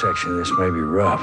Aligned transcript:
section 0.00 0.32
of 0.32 0.38
this 0.38 0.50
may 0.58 0.70
be 0.70 0.80
rough. 0.80 1.22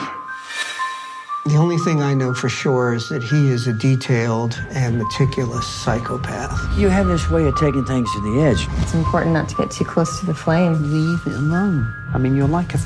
The 1.45 1.55
only 1.55 1.77
thing 1.79 2.03
I 2.03 2.13
know 2.13 2.35
for 2.35 2.49
sure 2.49 2.93
is 2.93 3.09
that 3.09 3.23
he 3.23 3.49
is 3.49 3.65
a 3.65 3.73
detailed 3.73 4.53
and 4.69 4.99
meticulous 4.99 5.65
psychopath. 5.65 6.77
You 6.77 6.87
have 6.89 7.07
this 7.07 7.31
way 7.31 7.47
of 7.47 7.55
taking 7.57 7.83
things 7.83 8.07
to 8.13 8.21
the 8.21 8.41
edge. 8.41 8.67
It's 8.83 8.93
important 8.93 9.33
not 9.33 9.49
to 9.49 9.55
get 9.55 9.71
too 9.71 9.83
close 9.83 10.19
to 10.19 10.27
the 10.27 10.35
flame. 10.35 10.73
Leave 10.73 11.19
it 11.25 11.33
alone. 11.33 11.91
I 12.13 12.19
mean, 12.19 12.35
you're 12.35 12.47
like 12.47 12.75
a 12.75 12.79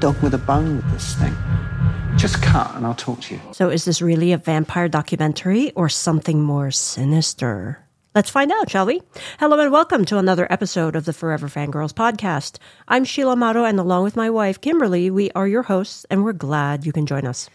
dog 0.00 0.20
with 0.22 0.34
a 0.34 0.38
bone 0.38 0.76
with 0.76 0.90
this 0.92 1.14
thing. 1.14 1.34
Just 2.16 2.42
cut 2.42 2.74
and 2.74 2.84
I'll 2.84 2.94
talk 2.94 3.22
to 3.22 3.34
you. 3.34 3.40
So, 3.52 3.70
is 3.70 3.86
this 3.86 4.02
really 4.02 4.32
a 4.32 4.38
vampire 4.38 4.88
documentary 4.88 5.70
or 5.72 5.88
something 5.88 6.42
more 6.42 6.70
sinister? 6.70 7.87
Let's 8.14 8.30
find 8.30 8.50
out, 8.50 8.70
shall 8.70 8.86
we? 8.86 9.02
Hello 9.38 9.60
and 9.60 9.70
welcome 9.70 10.04
to 10.06 10.16
another 10.18 10.50
episode 10.50 10.96
of 10.96 11.04
the 11.04 11.12
Forever 11.12 11.46
Fangirls 11.46 11.92
podcast. 11.92 12.58
I'm 12.88 13.04
Sheila 13.04 13.32
Amato, 13.32 13.64
and 13.64 13.78
along 13.78 14.04
with 14.04 14.16
my 14.16 14.30
wife, 14.30 14.60
Kimberly, 14.60 15.10
we 15.10 15.30
are 15.32 15.46
your 15.46 15.64
hosts, 15.64 16.06
and 16.10 16.24
we're 16.24 16.32
glad 16.32 16.86
you 16.86 16.92
can 16.92 17.04
join 17.04 17.26
us. 17.26 17.50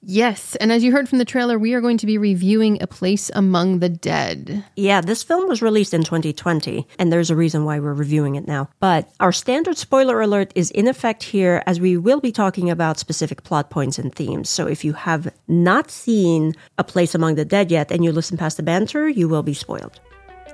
Yes, 0.00 0.54
and 0.56 0.72
as 0.72 0.82
you 0.84 0.92
heard 0.92 1.08
from 1.08 1.18
the 1.18 1.24
trailer, 1.24 1.58
we 1.58 1.74
are 1.74 1.80
going 1.80 1.98
to 1.98 2.06
be 2.06 2.18
reviewing 2.18 2.80
A 2.80 2.86
Place 2.86 3.30
Among 3.34 3.80
the 3.80 3.88
Dead. 3.88 4.64
Yeah, 4.76 5.00
this 5.00 5.24
film 5.24 5.48
was 5.48 5.60
released 5.60 5.92
in 5.92 6.04
2020, 6.04 6.86
and 6.98 7.12
there's 7.12 7.30
a 7.30 7.36
reason 7.36 7.64
why 7.64 7.78
we're 7.78 7.92
reviewing 7.92 8.36
it 8.36 8.46
now. 8.46 8.70
But 8.78 9.10
our 9.20 9.32
standard 9.32 9.76
spoiler 9.76 10.20
alert 10.20 10.52
is 10.54 10.70
in 10.70 10.88
effect 10.88 11.24
here 11.24 11.62
as 11.66 11.80
we 11.80 11.96
will 11.96 12.20
be 12.20 12.32
talking 12.32 12.70
about 12.70 12.98
specific 12.98 13.42
plot 13.42 13.70
points 13.70 13.98
and 13.98 14.14
themes. 14.14 14.48
So 14.48 14.66
if 14.66 14.84
you 14.84 14.92
have 14.92 15.34
not 15.48 15.90
seen 15.90 16.54
A 16.78 16.84
Place 16.84 17.14
Among 17.14 17.34
the 17.34 17.44
Dead 17.44 17.70
yet 17.70 17.90
and 17.90 18.04
you 18.04 18.12
listen 18.12 18.36
past 18.36 18.56
the 18.56 18.62
banter, 18.62 19.08
you 19.08 19.28
will 19.28 19.42
be 19.42 19.54
spoiled. 19.54 20.00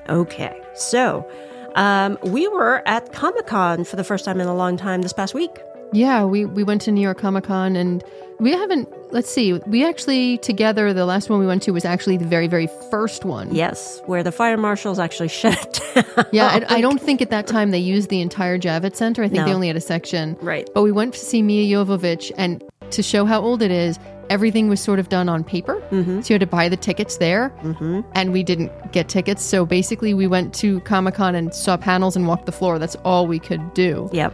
Okay, 0.09 0.61
so 0.75 1.27
um, 1.75 2.19
we 2.23 2.47
were 2.49 2.83
at 2.87 3.13
Comic 3.13 3.47
Con 3.47 3.85
for 3.85 3.97
the 3.97 4.05
first 4.05 4.25
time 4.25 4.41
in 4.41 4.47
a 4.47 4.55
long 4.55 4.77
time 4.77 5.03
this 5.03 5.13
past 5.13 5.35
week. 5.35 5.51
Yeah, 5.93 6.25
we, 6.25 6.45
we 6.45 6.65
went 6.65 6.83
to 6.83 6.93
New 6.93 7.01
York 7.01 7.19
Comic 7.19 7.45
Con 7.45 7.77
and 7.77 8.03
we 8.41 8.51
haven't, 8.51 8.89
let's 9.13 9.31
see, 9.31 9.53
we 9.67 9.87
actually 9.87 10.39
together, 10.39 10.93
the 10.93 11.07
last 11.07 11.31
one 11.31 11.39
we 11.39 11.47
went 11.47 11.63
to 11.63 11.71
was 11.71 11.85
actually 11.85 12.17
the 12.17 12.25
very, 12.25 12.49
very 12.49 12.69
first 12.91 13.25
one. 13.25 13.55
Yes, 13.55 14.03
where 14.07 14.25
the 14.25 14.33
fire 14.33 14.57
marshals 14.57 14.99
actually 14.99 15.29
shut 15.41 15.57
it 15.95 16.05
down. 16.17 16.27
Yeah, 16.33 16.47
I, 16.69 16.77
I 16.77 16.81
don't 16.81 17.01
think 17.01 17.23
at 17.23 17.31
that 17.31 17.47
time 17.47 17.71
they 17.71 17.79
used 17.79 18.09
the 18.11 18.21
entire 18.21 18.59
Javits 18.59 18.97
Center. 18.97 19.23
I 19.23 19.29
think 19.29 19.39
No. 19.41 19.45
they 19.47 19.55
only 19.55 19.69
had 19.69 19.77
a 19.77 19.81
section. 19.81 20.37
Right. 20.41 20.69
But 20.75 20.83
we 20.83 20.91
went 20.91 21.15
to 21.15 21.21
see 21.21 21.43
Milla 21.43 21.85
Jovovich, 21.87 22.33
and 22.37 22.63
to 22.91 23.03
show 23.03 23.25
how 23.25 23.41
old 23.41 23.63
it 23.63 23.71
is, 23.71 23.97
everything 24.31 24.69
was 24.69 24.81
sort 24.81 24.99
of 24.99 25.09
done 25.09 25.29
on 25.29 25.45
paper. 25.45 25.81
Mm-hmm. 25.91 26.21
So 26.23 26.33
you 26.33 26.35
had 26.35 26.41
to 26.41 26.47
buy 26.47 26.69
the 26.69 26.77
tickets 26.77 27.19
there, 27.19 27.51
mm-hmm. 27.63 28.01
and 28.13 28.33
we 28.33 28.43
didn't 28.43 28.93
get 28.93 29.09
tickets. 29.09 29.43
So 29.43 29.67
basically, 29.67 30.15
we 30.15 30.27
went 30.27 30.55
to 30.57 30.81
Comic 30.81 31.15
Con 31.15 31.35
and 31.35 31.55
saw 31.55 31.77
panels 31.77 32.17
and 32.17 32.27
walked 32.27 32.47
the 32.47 32.53
floor. 32.53 32.79
That's 32.79 32.97
all 32.97 33.27
we 33.27 33.39
could 33.39 33.75
do. 33.75 34.09
Yep. 34.13 34.33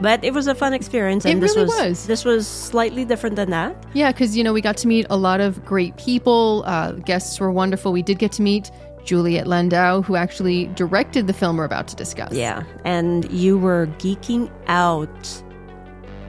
But 0.00 0.24
it 0.24 0.34
was 0.34 0.48
a 0.48 0.54
fun 0.54 0.72
experience, 0.72 1.24
and 1.24 1.38
It 1.38 1.40
this 1.40 1.54
really 1.54 1.66
was, 1.66 1.88
was. 1.88 2.06
this 2.06 2.24
was 2.24 2.48
slightly 2.48 3.04
different 3.04 3.36
than 3.36 3.50
that. 3.50 3.76
Yeah, 3.94 4.10
because 4.10 4.36
you 4.36 4.42
know 4.42 4.52
we 4.52 4.60
got 4.60 4.76
to 4.78 4.88
meet 4.88 5.06
a 5.10 5.16
lot 5.16 5.40
of 5.40 5.64
great 5.64 5.96
people. 5.96 6.64
Uh, 6.66 6.92
guests 6.92 7.38
were 7.38 7.52
wonderful. 7.52 7.92
We 7.92 8.02
did 8.02 8.18
get 8.18 8.32
to 8.32 8.42
meet 8.42 8.72
Juliet 9.04 9.46
Landau, 9.46 10.02
who 10.02 10.16
actually 10.16 10.66
directed 10.68 11.28
the 11.28 11.32
film 11.32 11.56
we're 11.56 11.64
about 11.64 11.86
to 11.88 11.96
discuss. 11.96 12.32
Yeah, 12.32 12.64
and 12.84 13.30
you 13.30 13.58
were 13.58 13.86
geeking 13.98 14.50
out, 14.66 15.42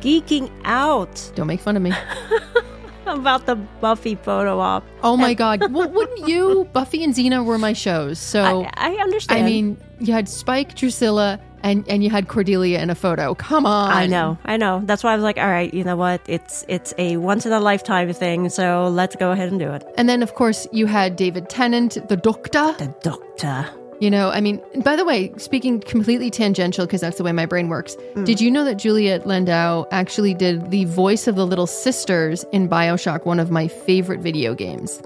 geeking 0.02 0.52
out 0.66 1.32
Don't 1.34 1.48
make 1.48 1.60
fun 1.60 1.76
of 1.76 1.82
me. 1.82 1.94
about 3.08 3.46
the 3.46 3.56
Buffy 3.56 4.16
photo 4.16 4.60
op. 4.60 4.84
Oh 5.04 5.18
my 5.18 5.34
God! 5.34 5.72
well, 5.72 5.90
wouldn't 5.90 6.28
you? 6.28 6.68
Buffy 6.74 7.04
and 7.04 7.14
Xena 7.14 7.44
were 7.46 7.58
my 7.58 7.74
shows, 7.74 8.20
so 8.20 8.64
I, 8.76 8.94
I 8.94 9.02
understand. 9.02 9.44
I 9.44 9.46
mean, 9.46 9.78
you 10.00 10.14
had 10.14 10.30
Spike, 10.30 10.76
Drusilla, 10.76 11.40
and 11.62 11.88
and 11.88 12.04
you 12.04 12.10
had 12.10 12.28
Cordelia 12.28 12.80
in 12.80 12.90
a 12.90 12.96
photo. 12.96 13.36
Come 13.36 13.66
on! 13.66 13.92
I 13.92 14.06
know, 14.06 14.38
I 14.46 14.58
know. 14.58 14.82
That's 14.84 15.04
why 15.04 15.14
I 15.14 15.16
was 15.16 15.24
like, 15.24 15.38
all 15.38 15.48
right, 15.48 15.74
you 15.74 15.84
know 15.84 15.96
what? 15.96 16.22
It's 16.28 16.66
it's 16.68 16.94
a 16.98 17.18
once 17.18 17.46
in 17.46 17.52
a 17.52 17.60
lifetime 17.60 18.12
thing, 18.14 18.50
so 18.50 18.88
let's 18.90 19.16
go 19.16 19.32
ahead 19.32 19.50
and 19.50 19.60
do 19.60 19.72
it. 19.72 19.84
And 19.98 20.08
then, 20.08 20.24
of 20.24 20.36
course, 20.36 20.68
you 20.72 20.86
had 20.86 21.16
David 21.16 21.50
Tennant, 21.50 21.98
the 22.10 22.18
Doctor. 22.18 22.74
The 22.78 22.96
doctor. 23.02 23.70
You 24.04 24.12
know, 24.12 24.32
I 24.32 24.42
mean, 24.42 24.62
by 24.84 24.98
the 24.98 25.06
way, 25.06 25.32
speaking 25.38 25.80
completely 25.80 26.30
tangential 26.30 26.86
because 26.86 27.00
that's 27.00 27.18
the 27.18 27.24
way 27.24 27.32
my 27.32 27.46
brain 27.46 27.70
works. 27.70 27.96
Did 28.26 28.42
you 28.42 28.52
know 28.52 28.66
that 28.66 28.76
Juliet 28.76 29.26
Landau 29.26 29.86
actually 29.92 30.34
did 30.34 30.72
the 30.72 30.84
voice 30.84 31.26
of 31.26 31.38
the 31.38 31.48
little 31.48 31.68
sisters 31.68 32.44
in 32.52 32.68
Bioshock, 32.68 33.24
one 33.26 33.40
of 33.40 33.50
my 33.50 33.70
favorite 33.70 34.20
video 34.20 34.56
games? 34.56 35.02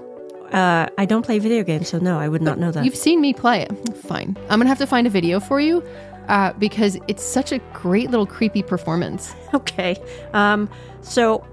Uh, 0.50 0.88
I 0.98 1.04
don't 1.04 1.24
play 1.24 1.38
video 1.38 1.62
games, 1.62 1.86
so 1.86 1.98
no, 2.00 2.18
I 2.18 2.26
would 2.26 2.42
not 2.42 2.58
know 2.58 2.72
that. 2.72 2.84
You've 2.84 2.96
seen 2.96 3.20
me 3.20 3.32
play 3.32 3.60
it. 3.60 3.70
Fine. 3.98 4.36
I'm 4.50 4.58
gonna 4.58 4.66
have 4.68 4.78
to 4.78 4.86
find 4.86 5.06
a 5.06 5.10
video 5.10 5.38
for 5.38 5.60
you 5.60 5.80
uh, 6.26 6.52
because 6.54 6.98
it's 7.06 7.22
such 7.22 7.52
a 7.52 7.60
great 7.74 8.10
little 8.10 8.26
creepy 8.26 8.64
performance. 8.64 9.32
okay. 9.54 9.94
Um. 10.32 10.68
So 11.02 11.46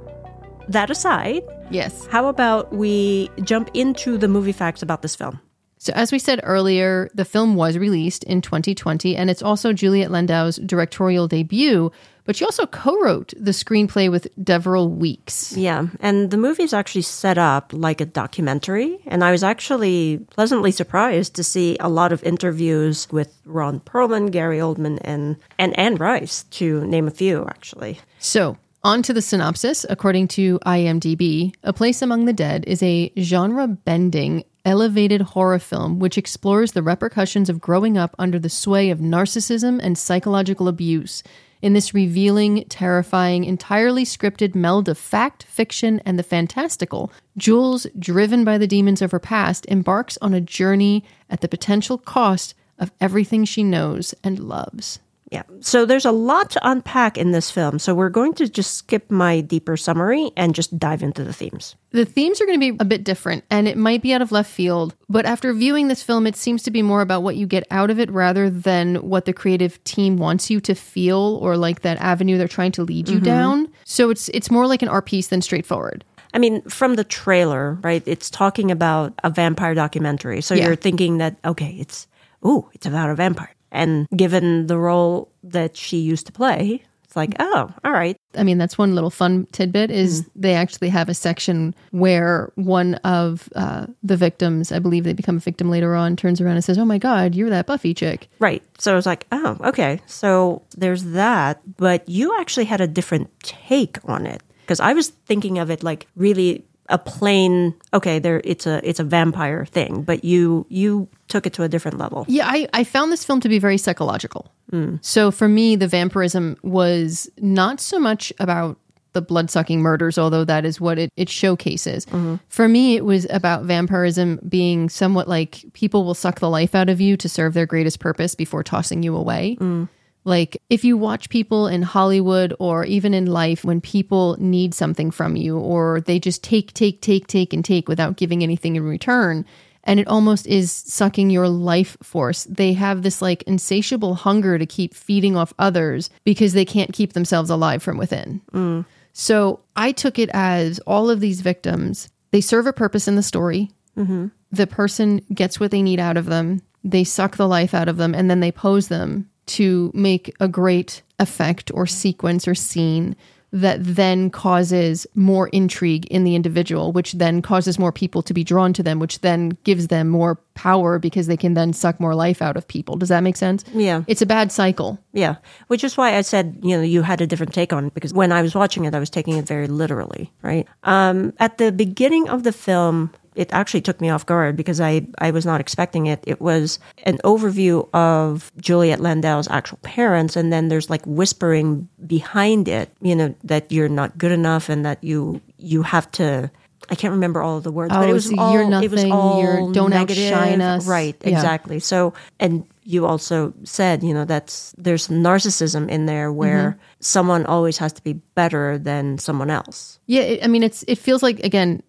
that 0.67 0.89
aside, 0.89 1.43
Yes. 1.69 2.07
how 2.07 2.25
about 2.25 2.73
we 2.73 3.29
jump 3.43 3.69
into 3.75 4.17
the 4.17 4.27
movie 4.27 4.51
facts 4.51 4.81
about 4.81 5.03
this 5.03 5.15
film? 5.15 5.39
So, 5.85 5.93
as 5.93 6.11
we 6.11 6.17
said 6.17 6.39
earlier, 6.41 7.11
the 7.13 7.25
film 7.25 7.53
was 7.53 7.77
released 7.77 8.23
in 8.23 8.41
2020, 8.41 9.15
and 9.15 9.29
it's 9.29 9.43
also 9.43 9.71
Juliet 9.71 10.09
Landau's 10.09 10.55
directorial 10.55 11.27
debut, 11.27 11.91
but 12.23 12.35
she 12.35 12.43
also 12.43 12.65
co 12.65 12.99
wrote 12.99 13.35
the 13.39 13.51
screenplay 13.51 14.09
with 14.09 14.27
Deverill 14.43 14.89
Weeks. 14.89 15.55
Yeah, 15.55 15.85
and 15.99 16.31
the 16.31 16.37
movie's 16.37 16.73
actually 16.73 17.03
set 17.03 17.37
up 17.37 17.71
like 17.71 18.01
a 18.01 18.07
documentary, 18.07 18.97
and 19.05 19.23
I 19.23 19.29
was 19.29 19.43
actually 19.43 20.25
pleasantly 20.31 20.71
surprised 20.71 21.35
to 21.35 21.43
see 21.43 21.77
a 21.79 21.87
lot 21.87 22.11
of 22.11 22.23
interviews 22.23 23.07
with 23.11 23.39
Ron 23.45 23.79
Perlman, 23.79 24.31
Gary 24.31 24.57
Oldman, 24.57 24.97
and 25.03 25.35
and 25.59 25.77
Anne 25.77 25.97
Rice, 25.97 26.45
to 26.57 26.83
name 26.87 27.07
a 27.07 27.11
few, 27.11 27.45
actually. 27.45 27.99
So, 28.17 28.57
on 28.83 29.03
to 29.03 29.13
the 29.13 29.21
synopsis. 29.21 29.85
According 29.87 30.29
to 30.29 30.57
IMDb, 30.65 31.53
A 31.61 31.73
Place 31.73 32.01
Among 32.01 32.25
the 32.25 32.33
Dead 32.33 32.63
is 32.65 32.81
a 32.81 33.11
genre 33.19 33.67
bending, 33.67 34.45
elevated 34.65 35.21
horror 35.21 35.59
film 35.59 35.99
which 35.99 36.17
explores 36.17 36.71
the 36.71 36.83
repercussions 36.83 37.49
of 37.49 37.61
growing 37.61 37.97
up 37.97 38.15
under 38.19 38.39
the 38.39 38.49
sway 38.49 38.89
of 38.89 38.99
narcissism 38.99 39.79
and 39.81 39.97
psychological 39.97 40.67
abuse. 40.67 41.23
In 41.61 41.73
this 41.73 41.93
revealing, 41.93 42.65
terrifying, 42.65 43.43
entirely 43.45 44.03
scripted 44.03 44.55
meld 44.55 44.89
of 44.89 44.97
fact, 44.97 45.43
fiction, 45.43 46.01
and 46.05 46.19
the 46.19 46.23
fantastical, 46.23 47.11
Jules, 47.37 47.87
driven 47.97 48.43
by 48.43 48.57
the 48.57 48.67
demons 48.67 49.01
of 49.01 49.11
her 49.11 49.19
past, 49.19 49.65
embarks 49.67 50.17
on 50.21 50.33
a 50.33 50.41
journey 50.41 51.03
at 51.29 51.41
the 51.41 51.47
potential 51.47 51.97
cost 51.97 52.53
of 52.77 52.91
everything 52.99 53.45
she 53.45 53.63
knows 53.63 54.13
and 54.23 54.39
loves. 54.39 54.99
Yeah, 55.31 55.41
so 55.59 55.85
there's 55.85 56.05
a 56.05 56.11
lot 56.11 56.51
to 56.51 56.69
unpack 56.69 57.17
in 57.17 57.31
this 57.31 57.49
film, 57.49 57.79
so 57.79 57.95
we're 57.95 58.09
going 58.09 58.35
to 58.35 58.47
just 58.47 58.75
skip 58.75 59.09
my 59.09 59.41
deeper 59.41 59.75
summary 59.75 60.31
and 60.37 60.53
just 60.53 60.77
dive 60.77 61.01
into 61.01 61.23
the 61.23 61.33
themes. 61.33 61.75
The 61.91 62.05
themes 62.05 62.39
are 62.39 62.45
going 62.45 62.59
to 62.59 62.71
be 62.71 62.77
a 62.79 62.85
bit 62.85 63.03
different 63.03 63.43
and 63.49 63.67
it 63.67 63.75
might 63.75 64.03
be 64.03 64.13
out 64.13 64.21
of 64.21 64.31
left 64.31 64.51
field, 64.51 64.95
but 65.09 65.25
after 65.25 65.51
viewing 65.51 65.87
this 65.87 66.03
film, 66.03 66.27
it 66.27 66.35
seems 66.35 66.61
to 66.63 66.71
be 66.71 66.83
more 66.83 67.01
about 67.01 67.23
what 67.23 67.37
you 67.37 67.47
get 67.47 67.65
out 67.71 67.89
of 67.89 67.99
it 67.99 68.11
rather 68.11 68.51
than 68.51 68.97
what 68.97 69.25
the 69.25 69.33
creative 69.33 69.83
team 69.83 70.17
wants 70.17 70.51
you 70.51 70.59
to 70.61 70.75
feel 70.75 71.39
or 71.41 71.57
like 71.57 71.81
that 71.81 71.97
avenue 71.97 72.37
they're 72.37 72.47
trying 72.47 72.73
to 72.73 72.83
lead 72.83 73.09
you 73.09 73.15
mm-hmm. 73.15 73.25
down. 73.25 73.67
So 73.83 74.11
it's 74.11 74.29
it's 74.29 74.51
more 74.51 74.67
like 74.67 74.83
an 74.83 74.89
art 74.89 75.07
piece 75.07 75.27
than 75.27 75.41
straightforward. 75.41 76.05
I 76.35 76.37
mean, 76.37 76.61
from 76.63 76.95
the 76.95 77.05
trailer, 77.05 77.79
right? 77.81 78.03
It's 78.05 78.29
talking 78.29 78.69
about 78.69 79.13
a 79.23 79.29
vampire 79.29 79.73
documentary. 79.73 80.41
So 80.41 80.53
Yeah. 80.53 80.65
you're 80.65 80.75
thinking 80.75 81.17
that, 81.19 81.37
okay, 81.45 81.77
it's, 81.79 82.07
ooh, 82.45 82.69
it's 82.73 82.85
about 82.85 83.09
a 83.09 83.15
vampire. 83.15 83.54
And 83.75 84.07
given 84.15 84.67
the 84.67 84.77
role 84.77 85.29
that 85.43 85.77
she 85.77 85.97
used 85.97 86.25
to 86.27 86.31
play, 86.31 86.83
it's 87.03 87.15
like, 87.15 87.35
oh, 87.39 87.71
all 87.83 87.91
right. 87.91 88.17
I 88.37 88.43
mean, 88.43 88.57
that's 88.57 88.77
one 88.77 88.95
little 88.95 89.09
fun 89.09 89.47
tidbit 89.51 89.89
is 89.89 90.27
they 90.35 90.53
actually 90.53 90.89
have 90.89 91.07
a 91.07 91.13
section 91.13 91.75
where 91.91 92.51
one 92.55 92.95
of 92.95 93.47
uh, 93.55 93.87
the 94.03 94.17
victims, 94.17 94.71
I 94.71 94.79
believe 94.79 95.03
they 95.03 95.13
become 95.13 95.37
a 95.37 95.39
victim 95.39 95.69
later 95.69 95.95
on, 95.95 96.15
turns 96.15 96.41
around 96.41 96.55
and 96.55 96.63
says, 96.63 96.77
"Oh 96.77 96.85
my 96.85 96.97
God, 96.97 97.35
you're 97.35 97.49
that 97.51 97.67
Buffy 97.67 97.93
chick." 97.93 98.27
Right. 98.39 98.63
So 98.77 98.91
I 98.91 98.95
was 98.95 99.05
like, 99.05 99.27
oh, 99.31 99.57
okay. 99.63 100.01
So 100.07 100.63
there's 100.75 101.03
that. 101.05 101.61
But 101.77 102.07
you 102.09 102.37
actually 102.39 102.65
had 102.65 102.81
a 102.81 102.87
different 102.87 103.29
take 103.41 103.97
on 104.05 104.25
it. 104.25 104.41
Because 104.61 104.79
I 104.79 104.93
was 104.93 105.09
thinking 105.09 105.59
of 105.59 105.69
it 105.69 105.83
like 105.83 106.07
really 106.15 106.65
a 106.89 106.97
plain, 106.97 107.73
okay, 107.93 108.19
there 108.19 108.41
it's 108.43 108.67
a 108.67 108.87
it's 108.87 108.99
a 108.99 109.03
vampire 109.03 109.65
thing, 109.65 110.03
but 110.03 110.23
you 110.23 110.65
you 110.69 111.07
took 111.27 111.45
it 111.45 111.53
to 111.53 111.63
a 111.63 111.69
different 111.69 111.97
level. 111.97 112.25
Yeah, 112.27 112.47
I, 112.47 112.67
I 112.73 112.83
found 112.83 113.11
this 113.11 113.25
film 113.25 113.39
to 113.41 113.49
be 113.49 113.59
very 113.59 113.77
psychological. 113.77 114.51
Hmm. 114.69 114.97
So 115.01 115.31
for 115.31 115.47
me, 115.47 115.75
the 115.75 115.87
vampirism 115.87 116.57
was 116.61 117.29
not 117.39 117.79
so 117.79 117.99
much 117.99 118.31
about 118.39 118.77
the 119.13 119.21
blood 119.21 119.49
sucking 119.49 119.81
murders, 119.81 120.17
although 120.17 120.43
that 120.43 120.65
is 120.65 120.79
what 120.79 120.99
it, 120.99 121.09
it 121.15 121.29
showcases. 121.29 122.05
Mm-hmm. 122.07 122.35
For 122.49 122.67
me, 122.67 122.97
it 122.97 123.05
was 123.05 123.25
about 123.29 123.63
vampirism 123.63 124.41
being 124.47 124.89
somewhat 124.89 125.27
like 125.27 125.63
people 125.73 126.03
will 126.03 126.13
suck 126.13 126.41
the 126.41 126.49
life 126.49 126.75
out 126.75 126.89
of 126.89 126.99
you 126.99 127.15
to 127.17 127.29
serve 127.29 127.53
their 127.53 127.65
greatest 127.65 127.99
purpose 127.99 128.35
before 128.35 128.61
tossing 128.61 129.01
you 129.01 129.15
away. 129.15 129.55
Hmm. 129.55 129.85
Like, 130.25 130.61
if 130.71 130.83
you 130.83 130.97
watch 130.97 131.29
people 131.29 131.67
in 131.67 131.83
Hollywood 131.83 132.53
or 132.59 132.83
even 132.83 133.13
in 133.13 133.27
life, 133.27 133.63
when 133.63 133.79
people 133.79 134.35
need 134.39 134.73
something 134.73 135.11
from 135.11 135.35
you 135.35 135.57
or 135.57 136.01
they 136.01 136.19
just 136.19 136.43
take, 136.43 136.73
take, 136.73 137.01
take, 137.01 137.27
take, 137.27 137.53
and 137.53 137.63
take 137.63 137.87
without 137.87 138.17
giving 138.17 138.41
anything 138.41 138.75
in 138.75 138.83
return, 138.83 139.45
and 139.83 139.99
it 139.99 140.07
almost 140.07 140.47
is 140.47 140.71
sucking 140.71 141.29
your 141.29 141.47
life 141.47 141.95
force. 142.01 142.45
They 142.45 142.73
have 142.73 143.03
this 143.03 143.21
like 143.21 143.43
insatiable 143.43 144.15
hunger 144.15 144.57
to 144.57 144.65
keep 144.65 144.95
feeding 144.95 145.37
off 145.37 145.53
others 145.59 146.09
because 146.23 146.53
they 146.53 146.65
can't 146.65 146.91
keep 146.91 147.13
themselves 147.13 147.51
alive 147.51 147.83
from 147.83 147.97
within. 147.97 148.41
Mm. 148.51 148.85
So 149.13 149.61
I 149.75 149.91
took 149.91 150.17
it 150.17 150.29
as 150.33 150.79
all 150.79 151.11
of 151.11 151.19
these 151.19 151.41
victims, 151.41 152.09
they 152.31 152.41
serve 152.41 152.65
a 152.65 152.73
purpose 152.73 153.07
in 153.07 153.15
the 153.15 153.23
story. 153.23 153.71
Mm-hmm. 153.95 154.27
The 154.51 154.67
person 154.67 155.21
gets 155.33 155.59
what 155.59 155.71
they 155.71 155.83
need 155.83 155.99
out 155.99 156.17
of 156.17 156.25
them, 156.25 156.61
they 156.83 157.03
suck 157.03 157.37
the 157.37 157.47
life 157.47 157.73
out 157.73 157.87
of 157.87 157.97
them, 157.97 158.13
and 158.15 158.29
then 158.29 158.39
they 158.39 158.51
pose 158.51 158.87
them 158.87 159.29
to 159.47 159.91
make 159.93 160.33
a 160.39 160.47
great 160.47 161.01
effect 161.19 161.71
or 161.73 161.85
sequence 161.85 162.47
or 162.47 162.55
scene 162.55 163.15
that 163.55 163.77
then 163.81 164.29
causes 164.29 165.07
more 165.15 165.47
intrigue 165.47 166.05
in 166.07 166.25
the 166.25 166.35
individual, 166.35 166.91
which 166.91 167.13
then 167.13 167.41
causes 167.41 167.79
more 167.79 167.93
people 167.93 168.21
to 168.21 168.33
be 168.33 168.43
drawn 168.43 168.73
to 168.73 168.83
them, 168.83 168.99
which 168.99 169.21
then 169.21 169.57
gives 169.63 169.87
them 169.87 170.09
more 170.09 170.35
power 170.55 170.99
because 170.99 171.27
they 171.27 171.37
can 171.37 171.53
then 171.53 171.71
suck 171.71 171.97
more 171.97 172.13
life 172.13 172.41
out 172.41 172.57
of 172.57 172.67
people. 172.67 172.97
Does 172.97 173.07
that 173.07 173.23
make 173.23 173.37
sense? 173.37 173.63
Yeah. 173.73 174.03
It's 174.07 174.21
a 174.21 174.25
bad 174.25 174.51
cycle. 174.51 174.99
Yeah, 175.13 175.35
which 175.67 175.85
is 175.85 175.95
why 175.95 176.17
I 176.17 176.21
said 176.21 176.59
you 176.63 176.75
know 176.75 176.83
you 176.83 177.01
had 177.01 177.21
a 177.21 177.27
different 177.27 177.53
take 177.53 177.71
on 177.71 177.85
it 177.85 177.93
because 177.93 178.13
when 178.13 178.33
I 178.33 178.41
was 178.41 178.53
watching 178.55 178.83
it, 178.83 178.93
I 178.93 178.99
was 178.99 179.09
taking 179.09 179.37
it 179.37 179.47
very 179.47 179.67
literally, 179.67 180.33
right? 180.41 180.67
Um, 180.83 181.31
at 181.39 181.57
the 181.57 181.71
beginning 181.71 182.27
of 182.27 182.43
the 182.43 182.51
film, 182.51 183.13
it 183.35 183.51
actually 183.53 183.81
took 183.81 183.99
me 184.01 184.09
off 184.09 184.25
guard 184.25 184.55
because 184.55 184.79
I 184.81 185.05
I 185.19 185.31
was 185.31 185.45
not 185.45 185.59
expecting 185.61 186.07
it. 186.07 186.23
It 186.25 186.39
was 186.41 186.79
an 187.03 187.17
overview 187.23 187.87
of 187.93 188.51
Juliet 188.59 188.99
Landau's 188.99 189.47
actual 189.49 189.77
parents, 189.81 190.35
and 190.35 190.51
then 190.53 190.69
there's 190.69 190.89
like 190.89 191.03
whispering 191.05 191.87
behind 192.07 192.67
it, 192.67 192.89
you 193.01 193.15
know, 193.15 193.35
that 193.43 193.71
you're 193.71 193.89
not 193.89 194.17
good 194.17 194.31
enough 194.31 194.69
and 194.69 194.85
that 194.85 195.03
you 195.03 195.41
you 195.57 195.83
have 195.83 196.09
to. 196.13 196.49
I 196.87 196.93
can't 196.93 197.13
remember 197.13 197.41
all 197.41 197.57
of 197.57 197.63
the 197.63 197.71
words, 197.71 197.89
but 197.91 198.05
Oh, 198.05 198.09
it 198.09 198.13
was 198.13 198.29
so 198.29 198.35
all 198.37 198.53
you're 198.53 198.83
it 198.83 198.91
was 198.91 199.03
all 199.05 199.41
you're- 199.41 199.73
don't 199.73 199.89
negative. 199.89 200.31
outshine 200.31 200.61
us. 200.61 200.85
right? 200.85 201.15
Yeah. 201.23 201.29
Exactly. 201.31 201.79
So, 201.79 202.13
and 202.39 202.63
you 202.83 203.07
also 203.07 203.53
said, 203.63 204.03
you 204.03 204.13
know, 204.13 204.23
that's 204.25 204.75
there's 204.77 205.07
narcissism 205.07 205.89
in 205.89 206.05
there 206.05 206.31
where 206.31 206.71
Mm-hmm. 206.77 206.79
someone 206.99 207.45
always 207.47 207.79
has 207.79 207.91
to 207.93 208.03
be 208.03 208.13
better 208.35 208.77
than 208.77 209.17
someone 209.17 209.49
else. 209.49 209.97
Yeah, 210.05 210.21
it, 210.21 210.43
I 210.43 210.47
mean, 210.47 210.61
it's 210.61 210.83
it 210.87 210.99
feels 210.99 211.23
like 211.23 211.39
again, 211.39 211.81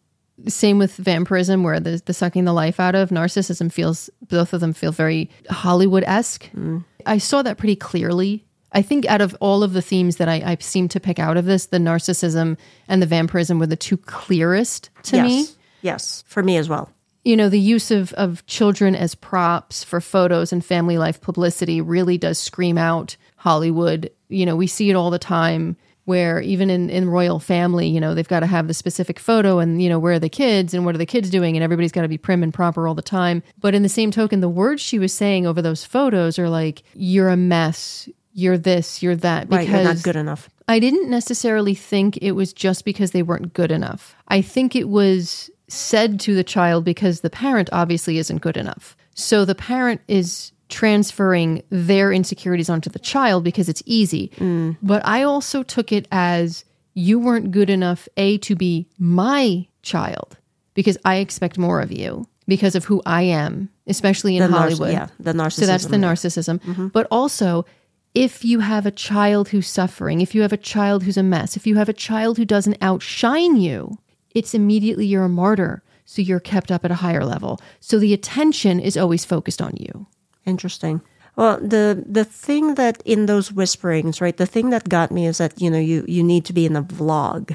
same 0.47 0.79
with 0.79 0.97
vampirism, 0.97 1.63
where 1.63 1.81
the 1.81 2.01
the 2.05 2.15
sucking 2.15 2.45
the 2.45 2.53
life 2.53 2.79
out 2.79 2.95
of 2.95 3.11
narcissism 3.11 3.73
feels 3.73 4.11
both 4.29 4.53
of 4.53 4.61
them 4.61 4.73
feel 4.73 4.93
very 4.93 5.31
Hollywood 5.49 6.05
esque. 6.07 6.51
Mm. 6.55 6.85
I 7.05 7.19
saw 7.19 7.43
that 7.43 7.59
pretty 7.59 7.77
clearly. 7.77 8.45
I 8.73 8.83
think 8.83 9.07
out 9.07 9.21
of 9.21 9.37
all 9.41 9.63
of 9.63 9.73
the 9.73 9.83
themes 9.83 10.17
that 10.17 10.29
I, 10.29 10.43
I 10.45 10.57
seem 10.61 10.89
to 10.89 11.01
pick 11.01 11.19
out 11.19 11.37
of 11.37 11.47
this, 11.47 11.67
the 11.67 11.79
narcissism 11.79 12.59
and 12.89 13.01
the 13.01 13.07
vampirism 13.07 13.59
were 13.59 13.67
the 13.67 13.77
two 13.77 13.97
clearest 13.97 14.91
to 15.05 15.17
yes. 15.17 15.27
me. 15.27 15.47
Yes, 15.83 16.25
for 16.27 16.43
me 16.43 16.57
as 16.57 16.69
well. 16.69 16.91
You 17.25 17.37
know, 17.37 17.49
the 17.49 17.61
use 17.61 17.91
of 17.91 18.13
of 18.15 18.45
children 18.47 18.95
as 18.95 19.15
props 19.15 19.83
for 19.83 20.01
photos 20.01 20.53
and 20.53 20.65
family 20.65 20.99
life 20.99 21.21
publicity 21.21 21.81
really 21.81 22.19
does 22.19 22.39
scream 22.39 22.79
out 22.79 23.17
Hollywood. 23.37 24.11
You 24.29 24.47
know, 24.47 24.57
we 24.57 24.67
see 24.67 24.91
it 24.91 24.95
all 24.95 25.11
the 25.11 25.19
time 25.19 25.77
where 26.07 26.41
even 26.41 26.71
in, 26.71 26.89
in 26.89 27.11
royal 27.11 27.41
family, 27.41 27.89
you 27.89 28.01
know, 28.01 28.15
they've 28.15 28.29
got 28.29 28.41
to 28.41 28.47
have 28.47 28.69
the 28.69 28.75
specific 28.75 29.19
photo 29.19 29.59
and, 29.59 29.83
you 29.83 29.89
know, 29.89 29.99
where 29.99 30.15
are 30.15 30.19
the 30.21 30.29
kids 30.29 30.73
and 30.73 30.85
what 30.85 30.95
are 30.95 30.99
the 30.99 31.05
kids 31.05 31.29
doing 31.31 31.57
and 31.57 31.65
everybody's 31.65 31.93
got 31.93 32.03
to 32.03 32.09
be 32.09 32.17
prim 32.17 32.45
and 32.45 32.55
proper 32.55 32.87
all 32.87 32.95
the 32.95 33.03
time. 33.03 33.43
But 33.61 33.75
in 33.75 33.83
the 33.83 33.89
same 33.89 34.13
token, 34.13 34.41
the 34.41 34.49
words 34.49 34.81
she 34.81 35.01
was 35.01 35.13
saying 35.13 35.47
over 35.47 35.61
those 35.61 35.85
photos 35.85 36.39
are 36.39 36.49
like, 36.49 36.85
you're 36.95 37.29
a 37.29 37.37
mess, 37.37 38.09
you're 38.33 38.57
this, 38.57 39.03
you're 39.03 39.17
that. 39.17 39.51
Right, 39.51 39.69
you're 39.69 39.83
not 39.83 40.03
good 40.05 40.17
enough. 40.17 40.49
I 40.69 40.79
didn't 40.79 41.11
necessarily 41.11 41.75
think 41.75 42.19
it 42.19 42.33
was 42.33 42.53
just 42.53 42.85
because 42.85 43.11
they 43.11 43.25
weren't 43.25 43.53
good 43.53 43.73
enough. 43.73 44.15
I 44.29 44.43
think 44.43 44.77
it 44.77 44.89
was 44.89 45.51
said 45.67 46.21
to 46.21 46.37
the 46.37 46.45
child 46.45 46.85
because 46.85 47.21
the 47.21 47.31
parent 47.31 47.69
obviously 47.73 48.19
isn't 48.19 48.43
good 48.43 48.57
enough. 48.57 48.97
So 49.17 49.45
the 49.45 49.57
parent 49.57 50.03
is 50.07 50.53
transferring 50.69 51.63
their 51.71 52.13
insecurities 52.13 52.69
onto 52.69 52.91
the 52.91 52.99
child 52.99 53.45
because 53.45 53.69
it's 53.69 53.83
easy. 53.87 54.31
Mm. 54.37 54.77
But 54.83 55.07
I 55.07 55.23
also 55.23 55.63
took 55.63 55.93
it 55.93 56.09
as 56.11 56.65
you 56.95 57.19
weren't 57.19 57.51
good 57.51 57.71
enough, 57.71 58.09
A, 58.17 58.39
to 58.39 58.57
be 58.57 58.89
my 58.99 59.67
child 59.83 60.39
because 60.75 60.99
I 61.05 61.17
expect 61.17 61.59
more 61.59 61.81
of 61.81 61.93
you 61.93 62.27
because 62.49 62.75
of 62.75 62.85
who 62.85 63.03
I 63.05 63.23
am, 63.23 63.69
especially 63.87 64.37
in 64.37 64.51
The 64.51 64.57
Hollywood. 64.57 64.93
yeah, 64.93 65.09
the 65.19 65.33
narcissism. 65.33 65.53
So 65.53 65.67
that's 65.67 65.87
the 65.87 65.97
narcissism, 65.97 66.61
narcissism. 66.61 66.93
But 66.93 67.07
also, 67.11 67.67
if 68.15 68.45
you 68.45 68.61
have 68.61 68.87
a 68.87 68.91
child 68.91 69.51
who's 69.51 69.67
suffering, 69.67 70.21
if 70.21 70.35
you 70.35 70.43
have 70.43 70.53
a 70.53 70.57
child 70.57 71.03
who's 71.03 71.17
a 71.17 71.23
mess, 71.23 71.57
if 71.57 71.67
you 71.67 71.77
have 71.77 71.89
a 71.89 71.93
child 71.93 72.39
who 72.39 72.45
doesn't 72.45 72.79
outshine 72.81 73.57
you, 73.57 73.99
it's 74.35 74.55
immediately 74.55 75.07
you're 75.07 75.25
a 75.25 75.29
martyr. 75.29 75.83
So 76.09 76.23
you're 76.23 76.41
kept 76.41 76.71
up 76.71 76.85
at 76.85 76.91
a 76.93 76.97
higher 76.97 77.25
level. 77.25 77.61
So 77.81 77.99
the 77.99 78.15
attention 78.15 78.79
is 78.79 78.97
always 78.97 79.25
focused 79.25 79.61
on 79.61 79.75
you. 79.77 80.07
Interesting. 80.47 81.03
Well, 81.37 81.59
the 81.61 82.03
the 82.07 82.25
thing 82.25 82.77
that 82.77 83.03
in 83.05 83.27
those 83.27 83.53
whisperings, 83.53 84.21
right? 84.21 84.37
The 84.37 84.47
thing 84.47 84.71
that 84.71 84.89
got 84.89 85.11
me 85.11 85.27
is 85.27 85.39
that 85.39 85.61
you 85.61 85.71
know 85.71 85.79
you 85.79 86.05
you 86.09 86.23
need 86.23 86.47
to 86.47 86.55
be 86.55 86.65
in 86.65 86.77
a 86.77 86.83
vlog, 86.83 87.55